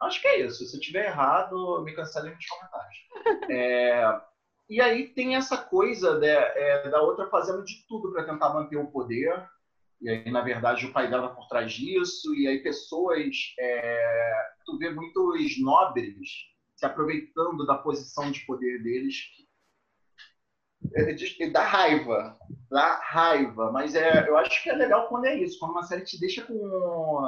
[0.00, 0.64] Acho que é isso.
[0.64, 2.98] Se eu tiver errado, me cancelem nos comentários.
[3.50, 4.20] É,
[4.68, 8.76] e aí tem essa coisa né, é, da outra fazendo de tudo para tentar manter
[8.76, 9.44] o poder.
[10.00, 12.34] E aí, na verdade, o pai dela por trás disso.
[12.34, 13.36] E aí pessoas...
[13.58, 16.30] é, tu vê muitos nobres
[16.76, 19.16] se aproveitando da posição de poder deles.
[20.94, 22.36] É, de- dá raiva.
[22.70, 23.70] Dá raiva.
[23.72, 25.58] Mas é, eu acho que é legal quando é isso.
[25.58, 27.20] Quando uma série te deixa com...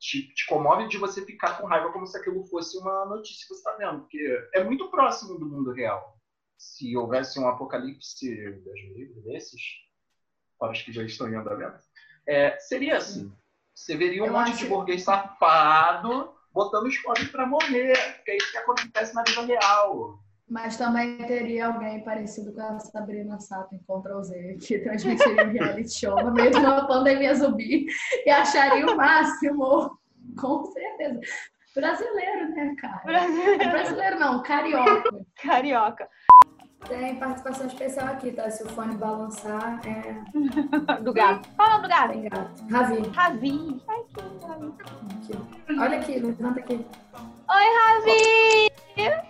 [0.00, 3.54] Te, te comove de você ficar com raiva como se aquilo fosse uma notícia que
[3.54, 4.00] você está vendo.
[4.00, 6.16] Porque é muito próximo do mundo real.
[6.56, 8.28] Se houvesse um apocalipse
[8.94, 9.60] livre, desses,
[10.58, 11.78] para os que já estão em andamento,
[12.26, 13.32] é, seria assim.
[13.74, 17.96] Você veria um Eu monte acho- de burguês safado botando os pobres para morrer.
[18.16, 20.18] Porque é isso que acontece na vida real.
[20.48, 25.52] Mas também teria alguém parecido com a Sabrina Sato em Ctrl Z, que transmitiria um
[25.52, 27.86] reality show no meio de uma pandemia zumbi
[28.24, 29.98] e acharia o máximo,
[30.40, 31.20] com certeza.
[31.74, 33.02] Brasileiro, né, cara?
[33.04, 33.70] Brasileiro.
[33.70, 35.26] Brasileiro não, carioca.
[35.42, 36.08] Carioca.
[36.88, 38.48] Tem participação especial aqui, tá?
[38.50, 41.00] Se o fone balançar, é.
[41.02, 41.48] Do gato.
[41.56, 42.12] Fala do gato.
[42.12, 42.66] Tem gato.
[42.70, 43.08] Ravi.
[43.10, 43.82] Ravi.
[43.88, 44.74] Ai, que Ravi.
[45.16, 45.78] Aqui.
[45.78, 46.86] Olha aqui, levanta aqui.
[47.50, 49.28] Oi, Ravi!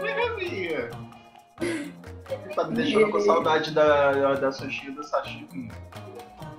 [0.00, 0.90] Maravilha!
[2.54, 5.70] Tá me deixando com saudade da, da sushi e do sashimi.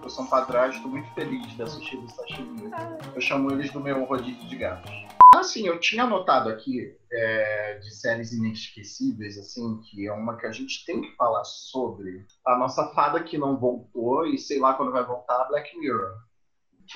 [0.02, 2.72] Eu sou um padrasto muito feliz da sushi e do sashimi.
[3.14, 4.92] Eu chamo eles do meu rodízio de gatos.
[5.36, 10.52] Assim, eu tinha anotado aqui é, de séries inesquecíveis, assim, que é uma que a
[10.52, 12.26] gente tem que falar sobre.
[12.46, 16.16] A nossa fada que não voltou e sei lá quando vai voltar, Black Mirror.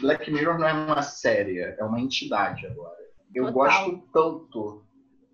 [0.01, 2.97] Black Mirror não é uma série, é uma entidade agora.
[3.35, 3.53] Eu Total.
[3.53, 4.83] gosto tanto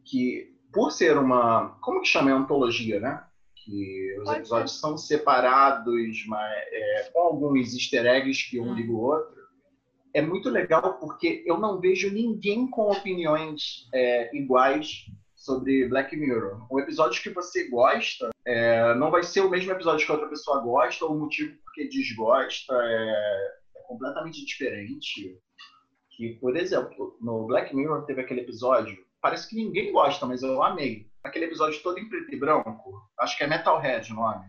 [0.03, 1.77] que, por ser uma.
[1.81, 2.29] Como que chama?
[2.31, 3.23] É antologia, né?
[3.55, 8.75] Que os Pode episódios são separados, mas é, com alguns easter eggs que um Hum.
[8.75, 9.39] liga o outro.
[10.13, 15.05] É muito legal porque eu não vejo ninguém com opiniões é, iguais
[15.35, 16.65] sobre Black Mirror.
[16.69, 20.61] O episódio que você gosta é, não vai ser o mesmo episódio que outra pessoa
[20.61, 25.37] gosta, ou o motivo porque desgosta é, é completamente diferente.
[26.09, 30.63] Que, por exemplo, no Black Mirror teve aquele episódio, parece que ninguém gosta, mas eu
[30.63, 31.09] amei.
[31.23, 34.45] Aquele episódio todo em preto e branco, acho que é Metalhead o nome.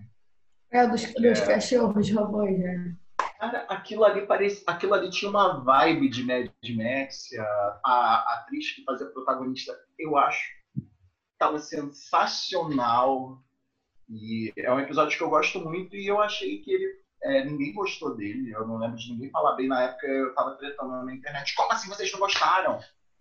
[0.71, 2.97] É dos, dos cachorros robôs, né?
[3.39, 7.31] Cara, aquilo ali parece, aquilo ali tinha uma vibe de Mad Max.
[7.37, 10.47] A, a atriz que fazia a protagonista, eu acho,
[11.33, 13.43] estava sensacional.
[14.09, 17.73] E é um episódio que eu gosto muito e eu achei que ele é, ninguém
[17.73, 18.53] gostou dele.
[18.53, 20.07] Eu não lembro de ninguém falar bem na época.
[20.07, 21.55] Eu tava tretando na internet.
[21.55, 22.79] Como assim vocês não gostaram?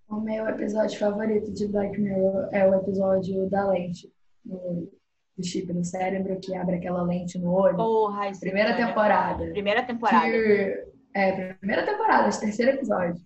[0.10, 4.12] O meu episódio favorito de Black Mirror é o episódio da lente,
[4.44, 4.90] no,
[5.38, 7.76] do chip no cérebro, que abre aquela lente no olho.
[7.76, 9.46] Porra, esse Primeira é temporada.
[9.52, 10.32] Primeira temporada.
[10.32, 13.22] Que, é, primeira temporada, terceiro episódio.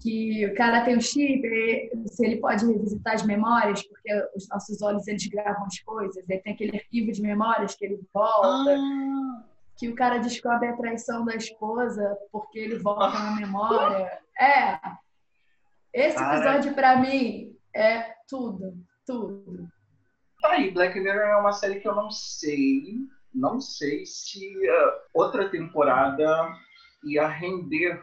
[0.00, 1.42] Que o cara tem o chip,
[2.06, 6.38] se ele pode revisitar as memórias, porque os nossos olhos eles gravam as coisas, ele
[6.38, 9.42] tem aquele arquivo de memórias que ele volta, Ah,
[9.76, 14.08] que o cara descobre a traição da esposa porque ele volta na memória.
[14.40, 14.78] É.
[15.92, 16.36] Esse Cara.
[16.36, 18.74] episódio, pra mim, é tudo.
[19.06, 19.68] Tudo.
[20.40, 22.96] Tá aí, Black Mirror é uma série que eu não sei,
[23.34, 26.48] não sei se ah, outra temporada
[27.04, 28.02] ia render.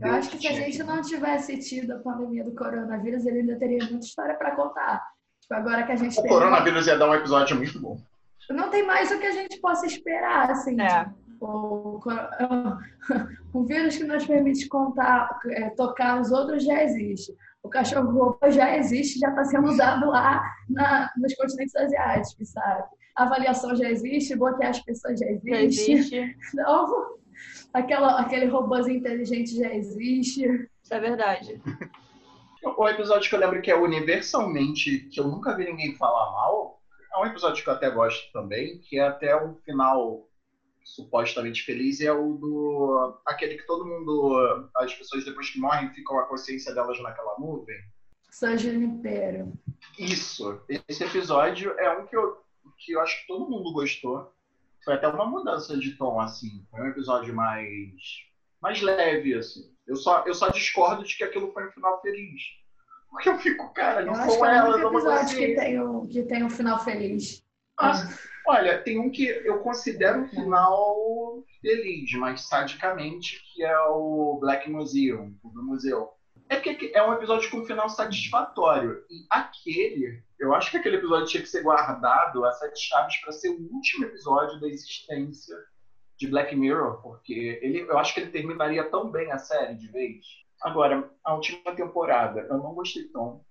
[0.00, 3.56] Eu acho que se a gente não tivesse tido a pandemia do coronavírus, ele ainda
[3.58, 5.02] teria muita história pra contar.
[5.40, 6.30] Tipo, agora que a gente O tem.
[6.30, 8.00] coronavírus ia dar um episódio muito bom.
[8.50, 10.80] Não tem mais o que a gente possa esperar, assim.
[10.80, 11.06] É.
[11.40, 11.98] O,
[13.52, 17.34] o vírus que nos permite contar, é, tocar os outros já existe.
[17.62, 22.84] O cachorro-roupa já existe, já está sendo usado lá na, nos continentes asiáticos, sabe?
[23.16, 25.50] A avaliação já existe, bloquear as pessoas já existe.
[25.50, 26.36] Já existe.
[26.52, 27.18] Então,
[27.72, 30.68] aquela, aquele robôzinho inteligente já existe.
[30.82, 31.60] Isso é verdade.
[32.78, 36.80] O episódio que eu lembro que é universalmente, que eu nunca vi ninguém falar mal,
[37.14, 40.26] é um episódio que eu até gosto também, que é até o final
[40.84, 43.20] supostamente feliz, é o do.
[43.26, 44.70] aquele que todo mundo.
[44.76, 47.78] As pessoas depois que morrem ficam a consciência delas naquela nuvem.
[48.30, 49.52] São Junipero.
[49.98, 50.60] Isso.
[50.88, 52.38] Esse episódio é um que eu,
[52.78, 54.32] que eu acho que todo mundo gostou.
[54.84, 56.66] Foi até uma mudança de tom, assim.
[56.70, 57.92] Foi um episódio mais.
[58.60, 59.72] mais leve, assim.
[59.86, 62.42] Eu só, eu só discordo de que aquilo foi um final feliz.
[63.10, 66.42] Porque eu fico, cara, não são elas, é um episódio que tem, um, que tem
[66.42, 67.44] um final feliz.
[67.78, 68.08] Ah,
[68.46, 74.70] olha, tem um que eu considero um final feliz, mas sadicamente, que é o Black
[74.70, 76.10] Museum, o do museu.
[76.48, 79.02] É que é um episódio com um final satisfatório.
[79.10, 83.32] E aquele, eu acho que aquele episódio tinha que ser guardado a sete chaves para
[83.32, 85.56] ser o último episódio da existência
[86.18, 89.90] de Black Mirror, porque ele, eu acho que ele terminaria tão bem a série de
[89.90, 90.24] vez.
[90.62, 93.44] Agora, a última temporada, eu não gostei tão.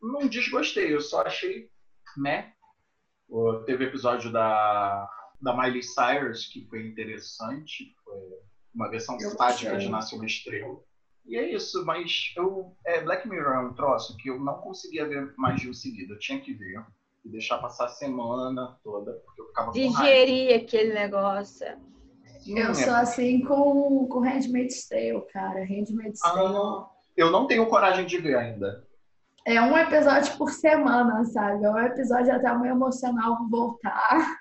[0.00, 1.70] Não desgostei, eu só achei
[2.16, 2.52] né.
[3.66, 5.08] Teve episódio da,
[5.40, 8.20] da Miley Cyrus, que foi interessante, foi
[8.74, 10.78] uma versão eu sádica de Nasce uma Estrela.
[11.24, 15.06] E é isso, mas eu, é, Black Mirror é um troço que eu não conseguia
[15.06, 16.14] ver mais de um seguido.
[16.14, 16.84] Eu tinha que ver
[17.24, 21.66] e deixar passar a semana toda, porque eu ficava Digerir aquele negócio.
[22.40, 25.64] Sim, eu é sou assim com, com Handmaid's Tale, cara.
[25.64, 26.86] Handmaid's ah, Tale.
[27.16, 28.84] Eu não tenho coragem de ver ainda.
[29.46, 31.64] É um episódio por semana, sabe?
[31.64, 34.36] É um episódio até o emocional voltar.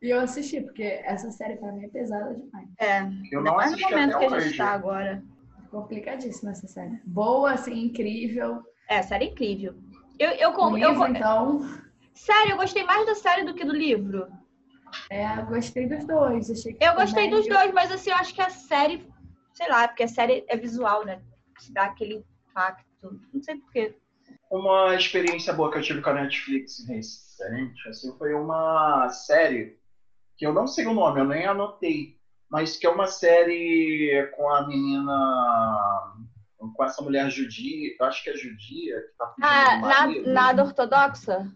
[0.00, 2.68] E eu assisti, porque essa série pra mim é pesada demais.
[2.78, 3.00] É,
[3.32, 5.22] eu não, não é no momento que a gente tá agora.
[5.70, 7.00] Complicadíssima essa série.
[7.04, 8.62] Boa, assim, incrível.
[8.88, 9.74] É, série incrível.
[10.18, 11.60] Eu, eu, eu, livro, eu, então...
[12.14, 14.28] Sério, eu gostei mais da série do que do livro.
[15.10, 16.50] É, eu gostei dos dois.
[16.50, 19.06] Achei eu gostei dos dois, mas assim, eu acho que a série,
[19.52, 21.20] sei lá, porque a série é visual, né?
[21.58, 22.87] Se dá aquele impacto.
[23.02, 23.94] Não sei porquê.
[24.50, 29.78] Uma experiência boa que eu tive com a Netflix recente, assim, foi uma série
[30.36, 32.16] que eu não sei o nome, eu nem anotei,
[32.50, 36.14] mas que é uma série com a menina
[36.58, 41.52] com essa mulher judia, eu acho que é judia, que tá Ah, nada, nada ortodoxa?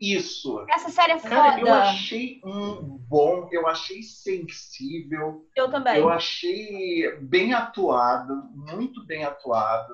[0.00, 0.64] Isso.
[0.68, 1.34] Essa série é foda.
[1.34, 5.44] Cara, eu achei um bom, eu achei sensível.
[5.56, 5.98] Eu também.
[5.98, 9.92] Eu achei bem atuado, muito bem atuado.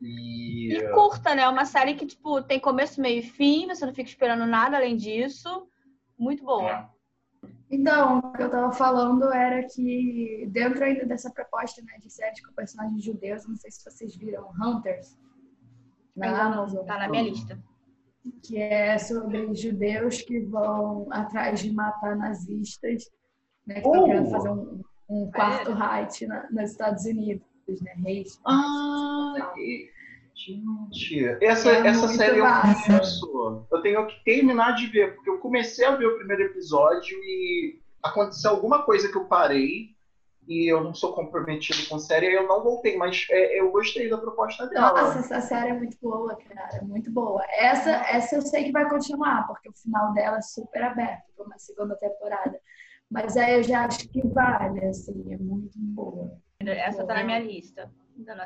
[0.00, 0.74] E...
[0.74, 1.48] e curta, né?
[1.48, 4.96] Uma série que, tipo, tem começo, meio e fim, você não fica esperando nada além
[4.96, 5.68] disso.
[6.18, 6.70] Muito boa.
[6.70, 6.88] É.
[7.70, 12.44] Então, o que eu tava falando era que dentro ainda dessa proposta né, de séries
[12.44, 15.18] com personagens judeus, não sei se vocês viram Hunters.
[16.14, 16.84] Na Amazon.
[16.86, 17.58] Tá na minha lista
[18.42, 23.10] que é sobre judeus que vão atrás de matar nazistas,
[23.66, 24.06] né, que estão uh!
[24.06, 27.46] querendo fazer um, um quarto Reich na, nos Estados Unidos,
[27.82, 27.94] né?
[28.04, 28.40] Reis.
[28.46, 29.54] Ah,
[30.34, 32.92] gente, essa, é essa série massa.
[32.92, 33.66] eu conheço.
[33.70, 37.80] Eu tenho que terminar de ver, porque eu comecei a ver o primeiro episódio e
[38.02, 39.96] aconteceu alguma coisa que eu parei
[40.48, 44.16] e eu não sou comprometido com série, eu não voltei, mas é, eu gostei da
[44.16, 45.02] proposta dela.
[45.02, 47.42] Nossa, essa série é muito boa, cara, muito boa.
[47.50, 51.46] Essa, essa eu sei que vai continuar, porque o final dela é super aberto para
[51.46, 52.60] uma segunda temporada.
[53.10, 56.38] Mas aí eu já acho que vale, assim, é muito boa.
[56.70, 57.90] Essa tá na minha lista.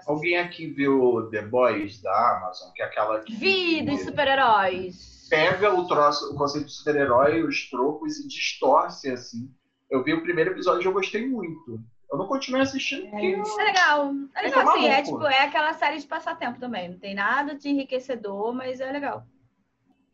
[0.06, 3.34] Alguém aqui viu The Boys da Amazon, que é aquela que.
[3.34, 5.28] Vi, dos super-heróis.
[5.30, 9.48] Pega o troço, o conceito de super-herói, os trocos e distorce, assim
[9.90, 11.80] eu vi o primeiro episódio e eu gostei muito.
[12.10, 13.26] Eu não continuei assistindo porque...
[13.26, 14.12] É, é legal.
[14.34, 14.86] É legal, sim.
[14.86, 16.88] É, tipo, é aquela série de passatempo também.
[16.88, 19.26] Não tem nada de enriquecedor, mas é legal.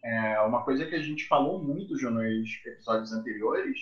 [0.03, 3.79] É uma coisa que a gente falou muito, nos episódios anteriores,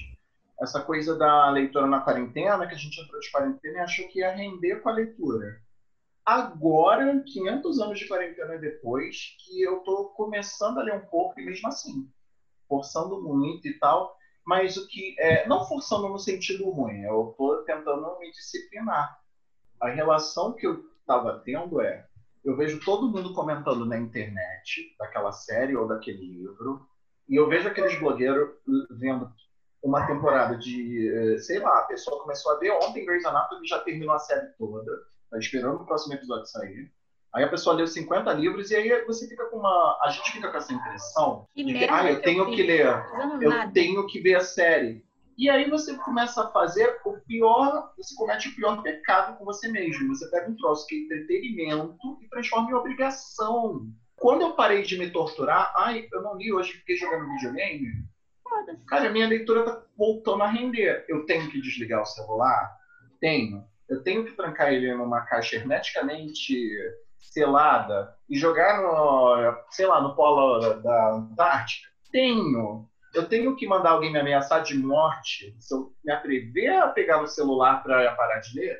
[0.61, 4.21] essa coisa da leitura na quarentena, que a gente entrou de quarentena e achou que
[4.21, 5.61] ia render com a leitura.
[6.25, 11.45] Agora, 500 anos de quarentena depois, que eu tô começando a ler um pouco e
[11.45, 12.09] mesmo assim,
[12.69, 17.63] forçando muito e tal, mas o que é, não forçando no sentido ruim, eu estou
[17.65, 19.19] tentando me disciplinar.
[19.81, 22.07] A relação que eu estava tendo é,
[22.45, 26.87] eu vejo todo mundo comentando na internet daquela série ou daquele livro,
[27.29, 28.51] e eu vejo aqueles blogueiros
[28.91, 29.33] vendo
[29.85, 33.79] uma temporada de, eh, sei lá, a pessoa começou a ver ontem Grey's Anatomy já
[33.81, 34.91] terminou a série toda,
[35.31, 36.91] tá esperando o próximo episódio sair.
[37.35, 39.99] Aí a pessoa leu 50 livros e aí você fica com uma.
[40.03, 42.87] A gente fica com essa impressão que de que, ah, eu tenho que ler,
[43.43, 45.05] eu tenho que ver a série.
[45.37, 49.69] E aí você começa a fazer o pior, você comete o pior pecado com você
[49.69, 50.15] mesmo.
[50.15, 53.89] Você pega um troço que é entretenimento e transforma em obrigação.
[54.17, 57.89] Quando eu parei de me torturar, ai, eu não li hoje, fiquei jogando videogame.
[58.87, 61.05] Cara, minha leitura tá voltando a render.
[61.09, 62.71] Eu tenho que desligar o celular?
[63.21, 63.65] Tenho.
[63.89, 66.55] Eu tenho que trancar ele numa caixa hermeticamente
[67.19, 71.89] selada e jogar no, sei lá, no polo da Antártica?
[72.11, 72.87] Tenho.
[73.13, 77.21] Eu tenho que mandar alguém me ameaçar de morte se eu me atrever a pegar
[77.21, 78.77] o celular para parar de ler?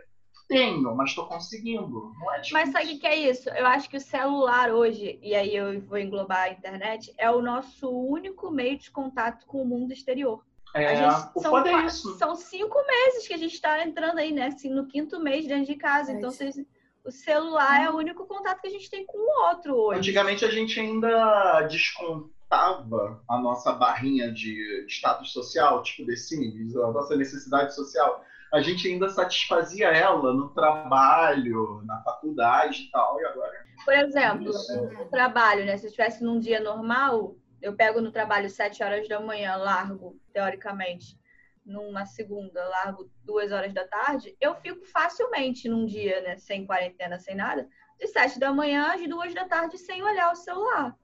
[0.49, 2.13] Tenho, mas estou conseguindo.
[2.21, 3.49] Não é mas sabe o que é isso?
[3.51, 7.41] Eu acho que o celular hoje, e aí eu vou englobar a internet, é o
[7.41, 10.45] nosso único meio de contato com o mundo exterior.
[10.75, 12.19] É, gente, o são, é isso.
[12.19, 14.49] São cinco meses que a gente está entrando aí, né?
[14.49, 16.11] Assim, no quinto mês dentro de casa.
[16.13, 16.57] É então, vocês,
[17.05, 19.99] o celular é o único contato que a gente tem com o outro hoje.
[19.99, 26.91] Antigamente a gente ainda descontava a nossa barrinha de status social, tipo The Sims, a
[26.91, 28.25] nossa necessidade social.
[28.55, 33.67] A gente ainda satisfazia ela no trabalho, na faculdade e tal, e agora.
[33.85, 34.53] Por exemplo,
[35.01, 35.77] o trabalho, né?
[35.77, 40.17] Se eu estivesse num dia normal, eu pego no trabalho sete horas da manhã, largo,
[40.33, 41.19] teoricamente
[41.67, 47.19] numa segunda, largo duas horas da tarde, eu fico facilmente num dia, né, sem quarentena,
[47.19, 47.67] sem nada,
[47.99, 50.97] de sete da manhã às duas da tarde sem olhar o celular.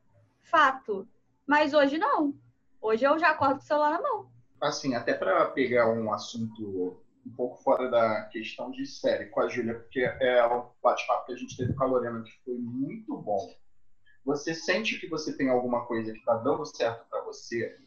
[0.42, 1.08] Fato.
[1.44, 2.32] Mas hoje não.
[2.80, 4.30] Hoje eu já acordo com o celular na mão.
[4.60, 9.48] Assim, até para pegar um assunto um pouco fora da questão de série com a
[9.48, 13.16] Júlia, porque é um bate-papo que a gente teve com a Lorena que foi muito
[13.16, 13.48] bom.
[14.24, 17.78] Você sente que você tem alguma coisa que está dando certo para você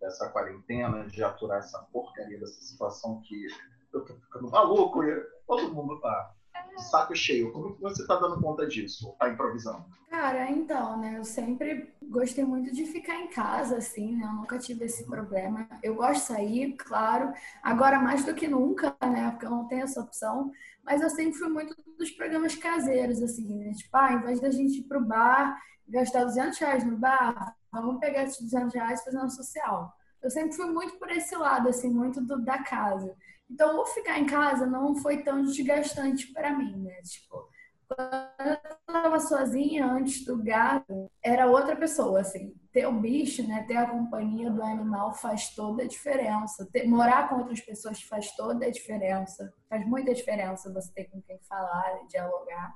[0.00, 3.46] dessa quarentena, de aturar essa porcaria dessa situação que
[3.92, 5.00] eu tô ficando maluco
[5.46, 6.34] todo mundo tá
[6.76, 7.52] saco cheio.
[7.52, 9.14] Como você tá dando conta disso?
[9.18, 9.84] Tá improvisando?
[10.10, 11.16] Cara, então, né?
[11.16, 14.26] Eu sempre gostei muito de ficar em casa, assim, né?
[14.26, 15.68] Eu nunca tive esse problema.
[15.82, 17.32] Eu gosto de sair, claro.
[17.62, 19.30] Agora mais do que nunca, né?
[19.30, 20.50] Porque eu não tenho essa opção.
[20.84, 23.72] Mas eu sempre fui muito dos programas caseiros, assim, né?
[23.72, 28.00] Tipo, ah, em vez da gente ir pro bar, gastar 200 reais no bar, vamos
[28.00, 29.92] pegar esses 200 reais e fazer uma social.
[30.22, 33.14] Eu sempre fui muito por esse lado, assim, muito do, da casa.
[33.48, 37.00] Então, o ficar em casa não foi tão desgastante para mim, né?
[37.02, 37.45] Tipo,
[37.88, 42.54] quando eu estava sozinha antes do gato, era outra pessoa, assim.
[42.72, 43.64] Ter o bicho, né?
[43.66, 46.68] Ter a companhia do animal faz toda a diferença.
[46.72, 49.52] Ter, morar com outras pessoas faz toda a diferença.
[49.68, 52.74] Faz muita diferença você ter com quem falar, dialogar.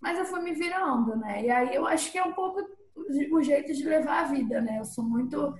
[0.00, 1.44] Mas eu fui me virando, né?
[1.44, 2.60] E aí eu acho que é um pouco
[3.32, 4.78] o jeito de levar a vida, né?
[4.78, 5.54] Eu sou muito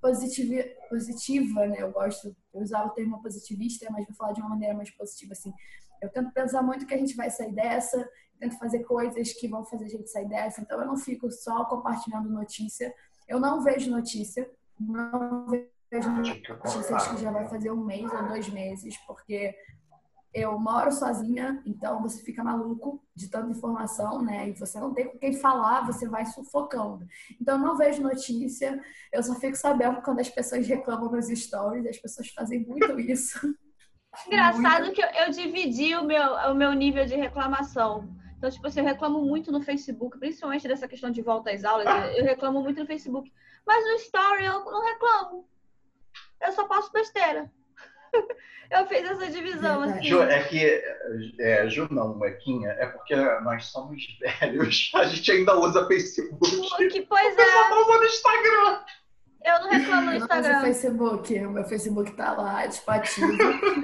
[0.00, 1.76] positiva, positiva, né?
[1.80, 5.32] Eu gosto, eu usar o termo positivista, mas vou falar de uma maneira mais positiva,
[5.32, 5.52] assim.
[6.00, 9.64] Eu tento pensar muito que a gente vai sair dessa, tento fazer coisas que vão
[9.64, 12.94] fazer a gente sair dessa, então eu não fico só compartilhando notícia.
[13.26, 15.46] Eu não vejo notícia, não
[15.90, 19.54] vejo notícias que já vai fazer um mês ou dois meses, porque
[20.32, 24.48] eu moro sozinha, então você fica maluco de tanta informação, né?
[24.48, 27.06] E você não tem com quem falar, você vai sufocando.
[27.40, 28.80] Então eu não vejo notícia,
[29.12, 33.38] eu só fico sabendo quando as pessoas reclamam nos stories, as pessoas fazem muito isso.
[34.26, 34.94] Engraçado muito.
[34.94, 38.08] que eu, eu, dividi o meu, o meu nível de reclamação.
[38.36, 41.86] Então, tipo assim, eu reclamo muito no Facebook, principalmente dessa questão de volta às aulas,
[42.16, 43.32] eu reclamo muito no Facebook.
[43.66, 45.48] Mas no story eu não reclamo.
[46.40, 47.50] Eu só passo besteira.
[48.70, 50.02] Eu fiz essa divisão, assim.
[50.02, 50.82] Ju, é que,
[51.40, 56.90] é, Ju não, Mequinha, é porque nós somos velhos, a gente ainda usa Facebook.
[56.90, 57.70] Que pois é.
[57.70, 58.84] Eu no Instagram.
[59.48, 60.60] Eu não reclamo no Instagram.
[60.60, 63.32] Facebook, o meu Facebook tá lá, tipo, ativo.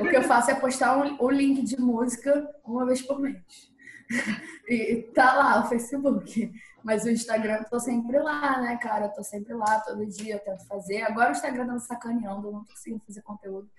[0.01, 3.73] o que eu faço é postar um, um link de música uma vez por mês.
[4.69, 6.53] e tá lá o Facebook.
[6.83, 9.07] Mas o Instagram eu tô sempre lá, né, cara?
[9.07, 11.01] Eu tô sempre lá, todo dia eu tento fazer.
[11.03, 13.71] Agora o Instagram tá me sacaneando, eu não tô conseguindo fazer conteúdo.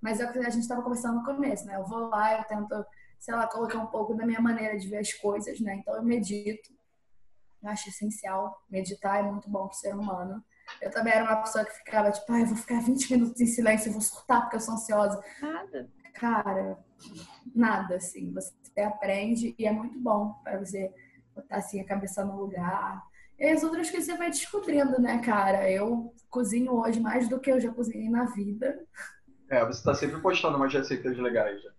[0.00, 1.76] Mas é o que a gente estava conversando no começo, né?
[1.76, 2.86] Eu vou lá, eu tento,
[3.18, 5.76] sei lá, colocar um pouco da minha maneira de ver as coisas, né?
[5.76, 6.72] Então eu medito.
[7.62, 8.62] Eu acho essencial.
[8.70, 10.42] Meditar é muito bom para o ser humano.
[10.80, 13.46] Eu também era uma pessoa que ficava tipo, ah, eu vou ficar 20 minutos em
[13.46, 15.22] silêncio, eu vou surtar porque eu sou ansiosa.
[15.40, 15.88] Nada.
[16.14, 16.78] Cara,
[17.54, 18.32] nada, assim.
[18.32, 20.92] Você aprende e é muito bom para você
[21.34, 23.02] botar assim a cabeça no lugar.
[23.38, 25.68] E as outras coisas você vai descobrindo, né, cara?
[25.70, 28.84] Eu cozinho hoje mais do que eu já cozinhei na vida.
[29.50, 31.62] É, você tá sempre postando umas receitas legais.
[31.62, 31.70] Já.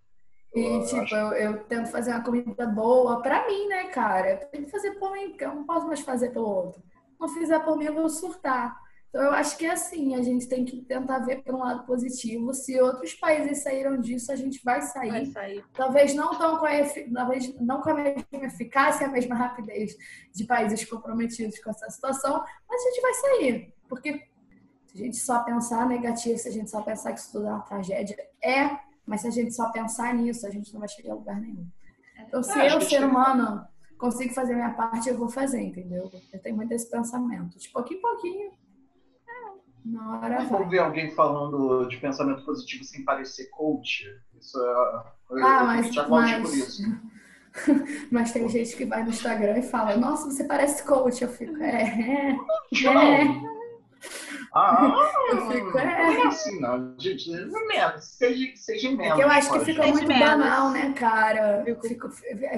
[0.54, 4.32] E, tipo, eu, eu, tento fazer uma comida boa pra mim, né, cara?
[4.32, 6.82] Eu tenho que fazer por mim, porque eu não posso mais fazer pelo outro.
[7.20, 8.86] Não fizer por mim, eu vou surtar.
[9.16, 11.86] Então, eu acho que é assim, a gente tem que tentar ver por um lado
[11.86, 12.54] positivo.
[12.54, 15.10] Se outros países saíram disso, a gente vai sair.
[15.10, 15.64] Vai sair.
[15.74, 16.72] Talvez não tão com a,
[17.14, 19.96] talvez não com a mesma eficácia, a mesma rapidez
[20.34, 23.74] de países comprometidos com essa situação, mas a gente vai sair.
[23.88, 24.28] Porque
[24.88, 27.52] Se a gente só pensar negativo, se a gente só pensar que isso tudo é
[27.52, 31.14] uma tragédia, é, mas se a gente só pensar nisso, a gente não vai chegar
[31.14, 31.66] a lugar nenhum.
[32.20, 33.66] Então, se é, eu, ser humano,
[33.98, 36.12] consigo fazer minha parte, eu vou fazer, entendeu?
[36.32, 37.58] Eu tenho muito esse pensamento.
[37.58, 38.52] De pouquinho em pouquinho,
[39.86, 40.62] na hora vai.
[40.62, 44.04] ouvir alguém falando de pensamento positivo sem parecer coach.
[44.40, 44.72] Isso é.
[44.72, 46.42] Ah, eu, mas, já mas...
[46.42, 46.84] por isso.
[48.12, 51.22] mas tem gente que vai no Instagram e fala, nossa, você parece coach.
[51.22, 52.32] Eu fico, é, é.
[52.32, 53.55] é.
[54.56, 55.84] Ah, eu fico, é.
[55.84, 57.30] Não é assim, não, gente.
[57.30, 59.20] Menos, seja, seja menos.
[59.20, 60.26] É eu acho que fica muito menos.
[60.26, 61.66] banal, né, cara?
[61.86, 62.10] Fico,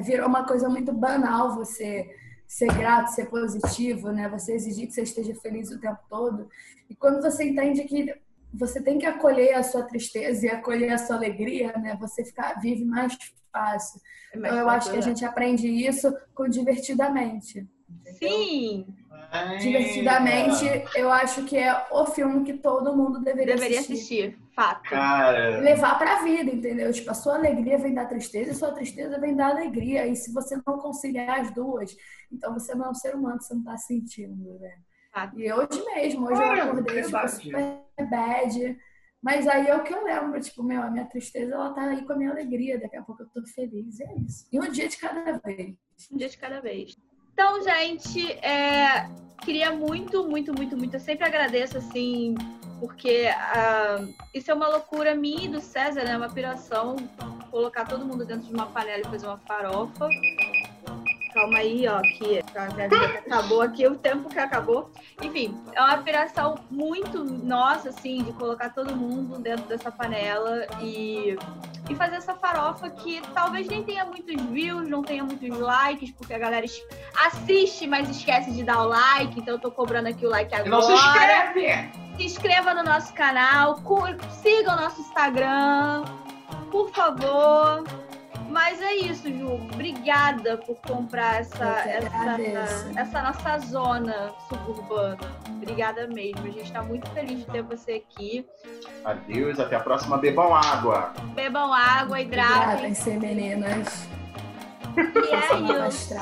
[0.04, 2.08] virou uma coisa muito banal você
[2.48, 4.30] ser grato, ser positivo, né?
[4.30, 6.48] Você exigir que você esteja feliz o tempo todo.
[6.88, 8.14] E quando você entende que
[8.54, 11.98] você tem que acolher a sua tristeza e acolher a sua alegria, né?
[12.00, 13.18] Você ficar vive mais
[13.52, 14.00] fácil.
[14.34, 17.68] É mais então, eu acho que a gente aprende isso com divertidamente.
[18.20, 18.86] Sim.
[19.60, 20.66] Divertidamente,
[20.96, 24.24] eu acho que é o filme que todo mundo deveria, deveria assistir.
[24.24, 24.48] assistir.
[24.56, 24.90] Fato.
[24.90, 25.60] Cara.
[25.60, 26.92] Levar pra vida, entendeu?
[26.92, 30.08] Tipo, a sua alegria vem da tristeza e a sua tristeza vem da alegria.
[30.08, 31.96] E se você não conciliar as duas,
[32.32, 34.78] então você não é um ser humano, você não tá sentindo, né?
[35.14, 35.40] Fato.
[35.40, 38.78] E hoje mesmo, hoje eu acordei, tipo, super bad.
[39.22, 42.06] Mas aí é o que eu lembro, tipo, meu, a minha tristeza, ela tá aí
[42.06, 42.80] com a minha alegria.
[42.80, 44.48] Daqui a pouco eu tô feliz, é isso.
[44.52, 45.76] E um dia de cada vez.
[46.12, 46.96] Um dia de cada vez.
[47.38, 49.08] Então, gente, é,
[49.44, 50.96] queria muito, muito, muito, muito.
[50.96, 52.34] Eu sempre agradeço, assim,
[52.80, 56.18] porque uh, isso é uma loucura minha e do César, né?
[56.18, 56.96] Uma piração.
[57.52, 60.10] Colocar todo mundo dentro de uma panela e fazer uma farofa.
[61.38, 64.90] Calma aí, ó, que a minha vida que acabou aqui, o tempo que acabou.
[65.22, 71.38] Enfim, é uma aspiração muito nossa, assim, de colocar todo mundo dentro dessa panela e,
[71.88, 76.34] e fazer essa farofa que talvez nem tenha muitos views, não tenha muitos likes, porque
[76.34, 76.66] a galera
[77.28, 80.72] assiste, mas esquece de dar o like, então eu tô cobrando aqui o like agora.
[80.72, 81.92] Não se inscreve!
[82.18, 83.80] Se inscreva no nosso canal,
[84.42, 86.04] siga o nosso Instagram,
[86.72, 87.84] por favor.
[88.50, 89.54] Mas é isso, Ju.
[89.54, 92.38] Obrigada por comprar essa, essa,
[92.96, 95.18] essa nossa zona suburbana.
[95.50, 96.46] Obrigada mesmo.
[96.46, 98.46] A gente está muito feliz de ter você aqui.
[99.04, 100.18] Adeus, até a próxima.
[100.18, 101.14] Bebam água.
[101.36, 102.94] Bebam água, hidratem.
[102.94, 104.08] ser meninas.
[104.98, 106.16] E é isso.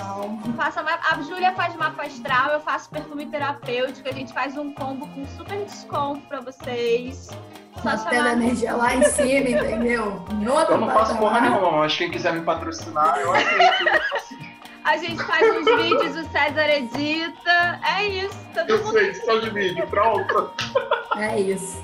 [0.58, 4.10] Faça, a Júlia faz mapa astral, eu faço perfume terapêutico.
[4.10, 7.30] A gente faz um combo com super desconto para vocês.
[7.84, 10.26] Mantendo a energia lá em cima, entendeu?
[10.70, 13.86] eu não faço porra nenhuma, mas quem quiser me patrocinar, eu aceito.
[14.84, 17.80] A gente faz uns vídeos, o César edita.
[17.98, 18.38] É isso.
[18.54, 18.92] Todo eu mundo...
[18.92, 20.52] sei, só de vídeo, pronto.
[21.18, 21.84] É isso.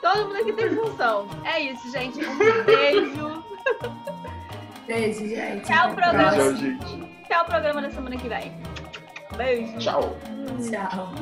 [0.00, 1.26] Todo mundo aqui tem função.
[1.44, 2.24] É isso, gente.
[2.24, 3.44] Um beijo.
[4.90, 5.72] Beijo, gente.
[5.72, 6.32] O programa.
[6.32, 6.84] Tchau, gente.
[7.30, 8.52] O programa da semana que vem.
[9.36, 9.78] Beijo.
[9.78, 10.16] Tchau.
[10.68, 11.14] Tchau.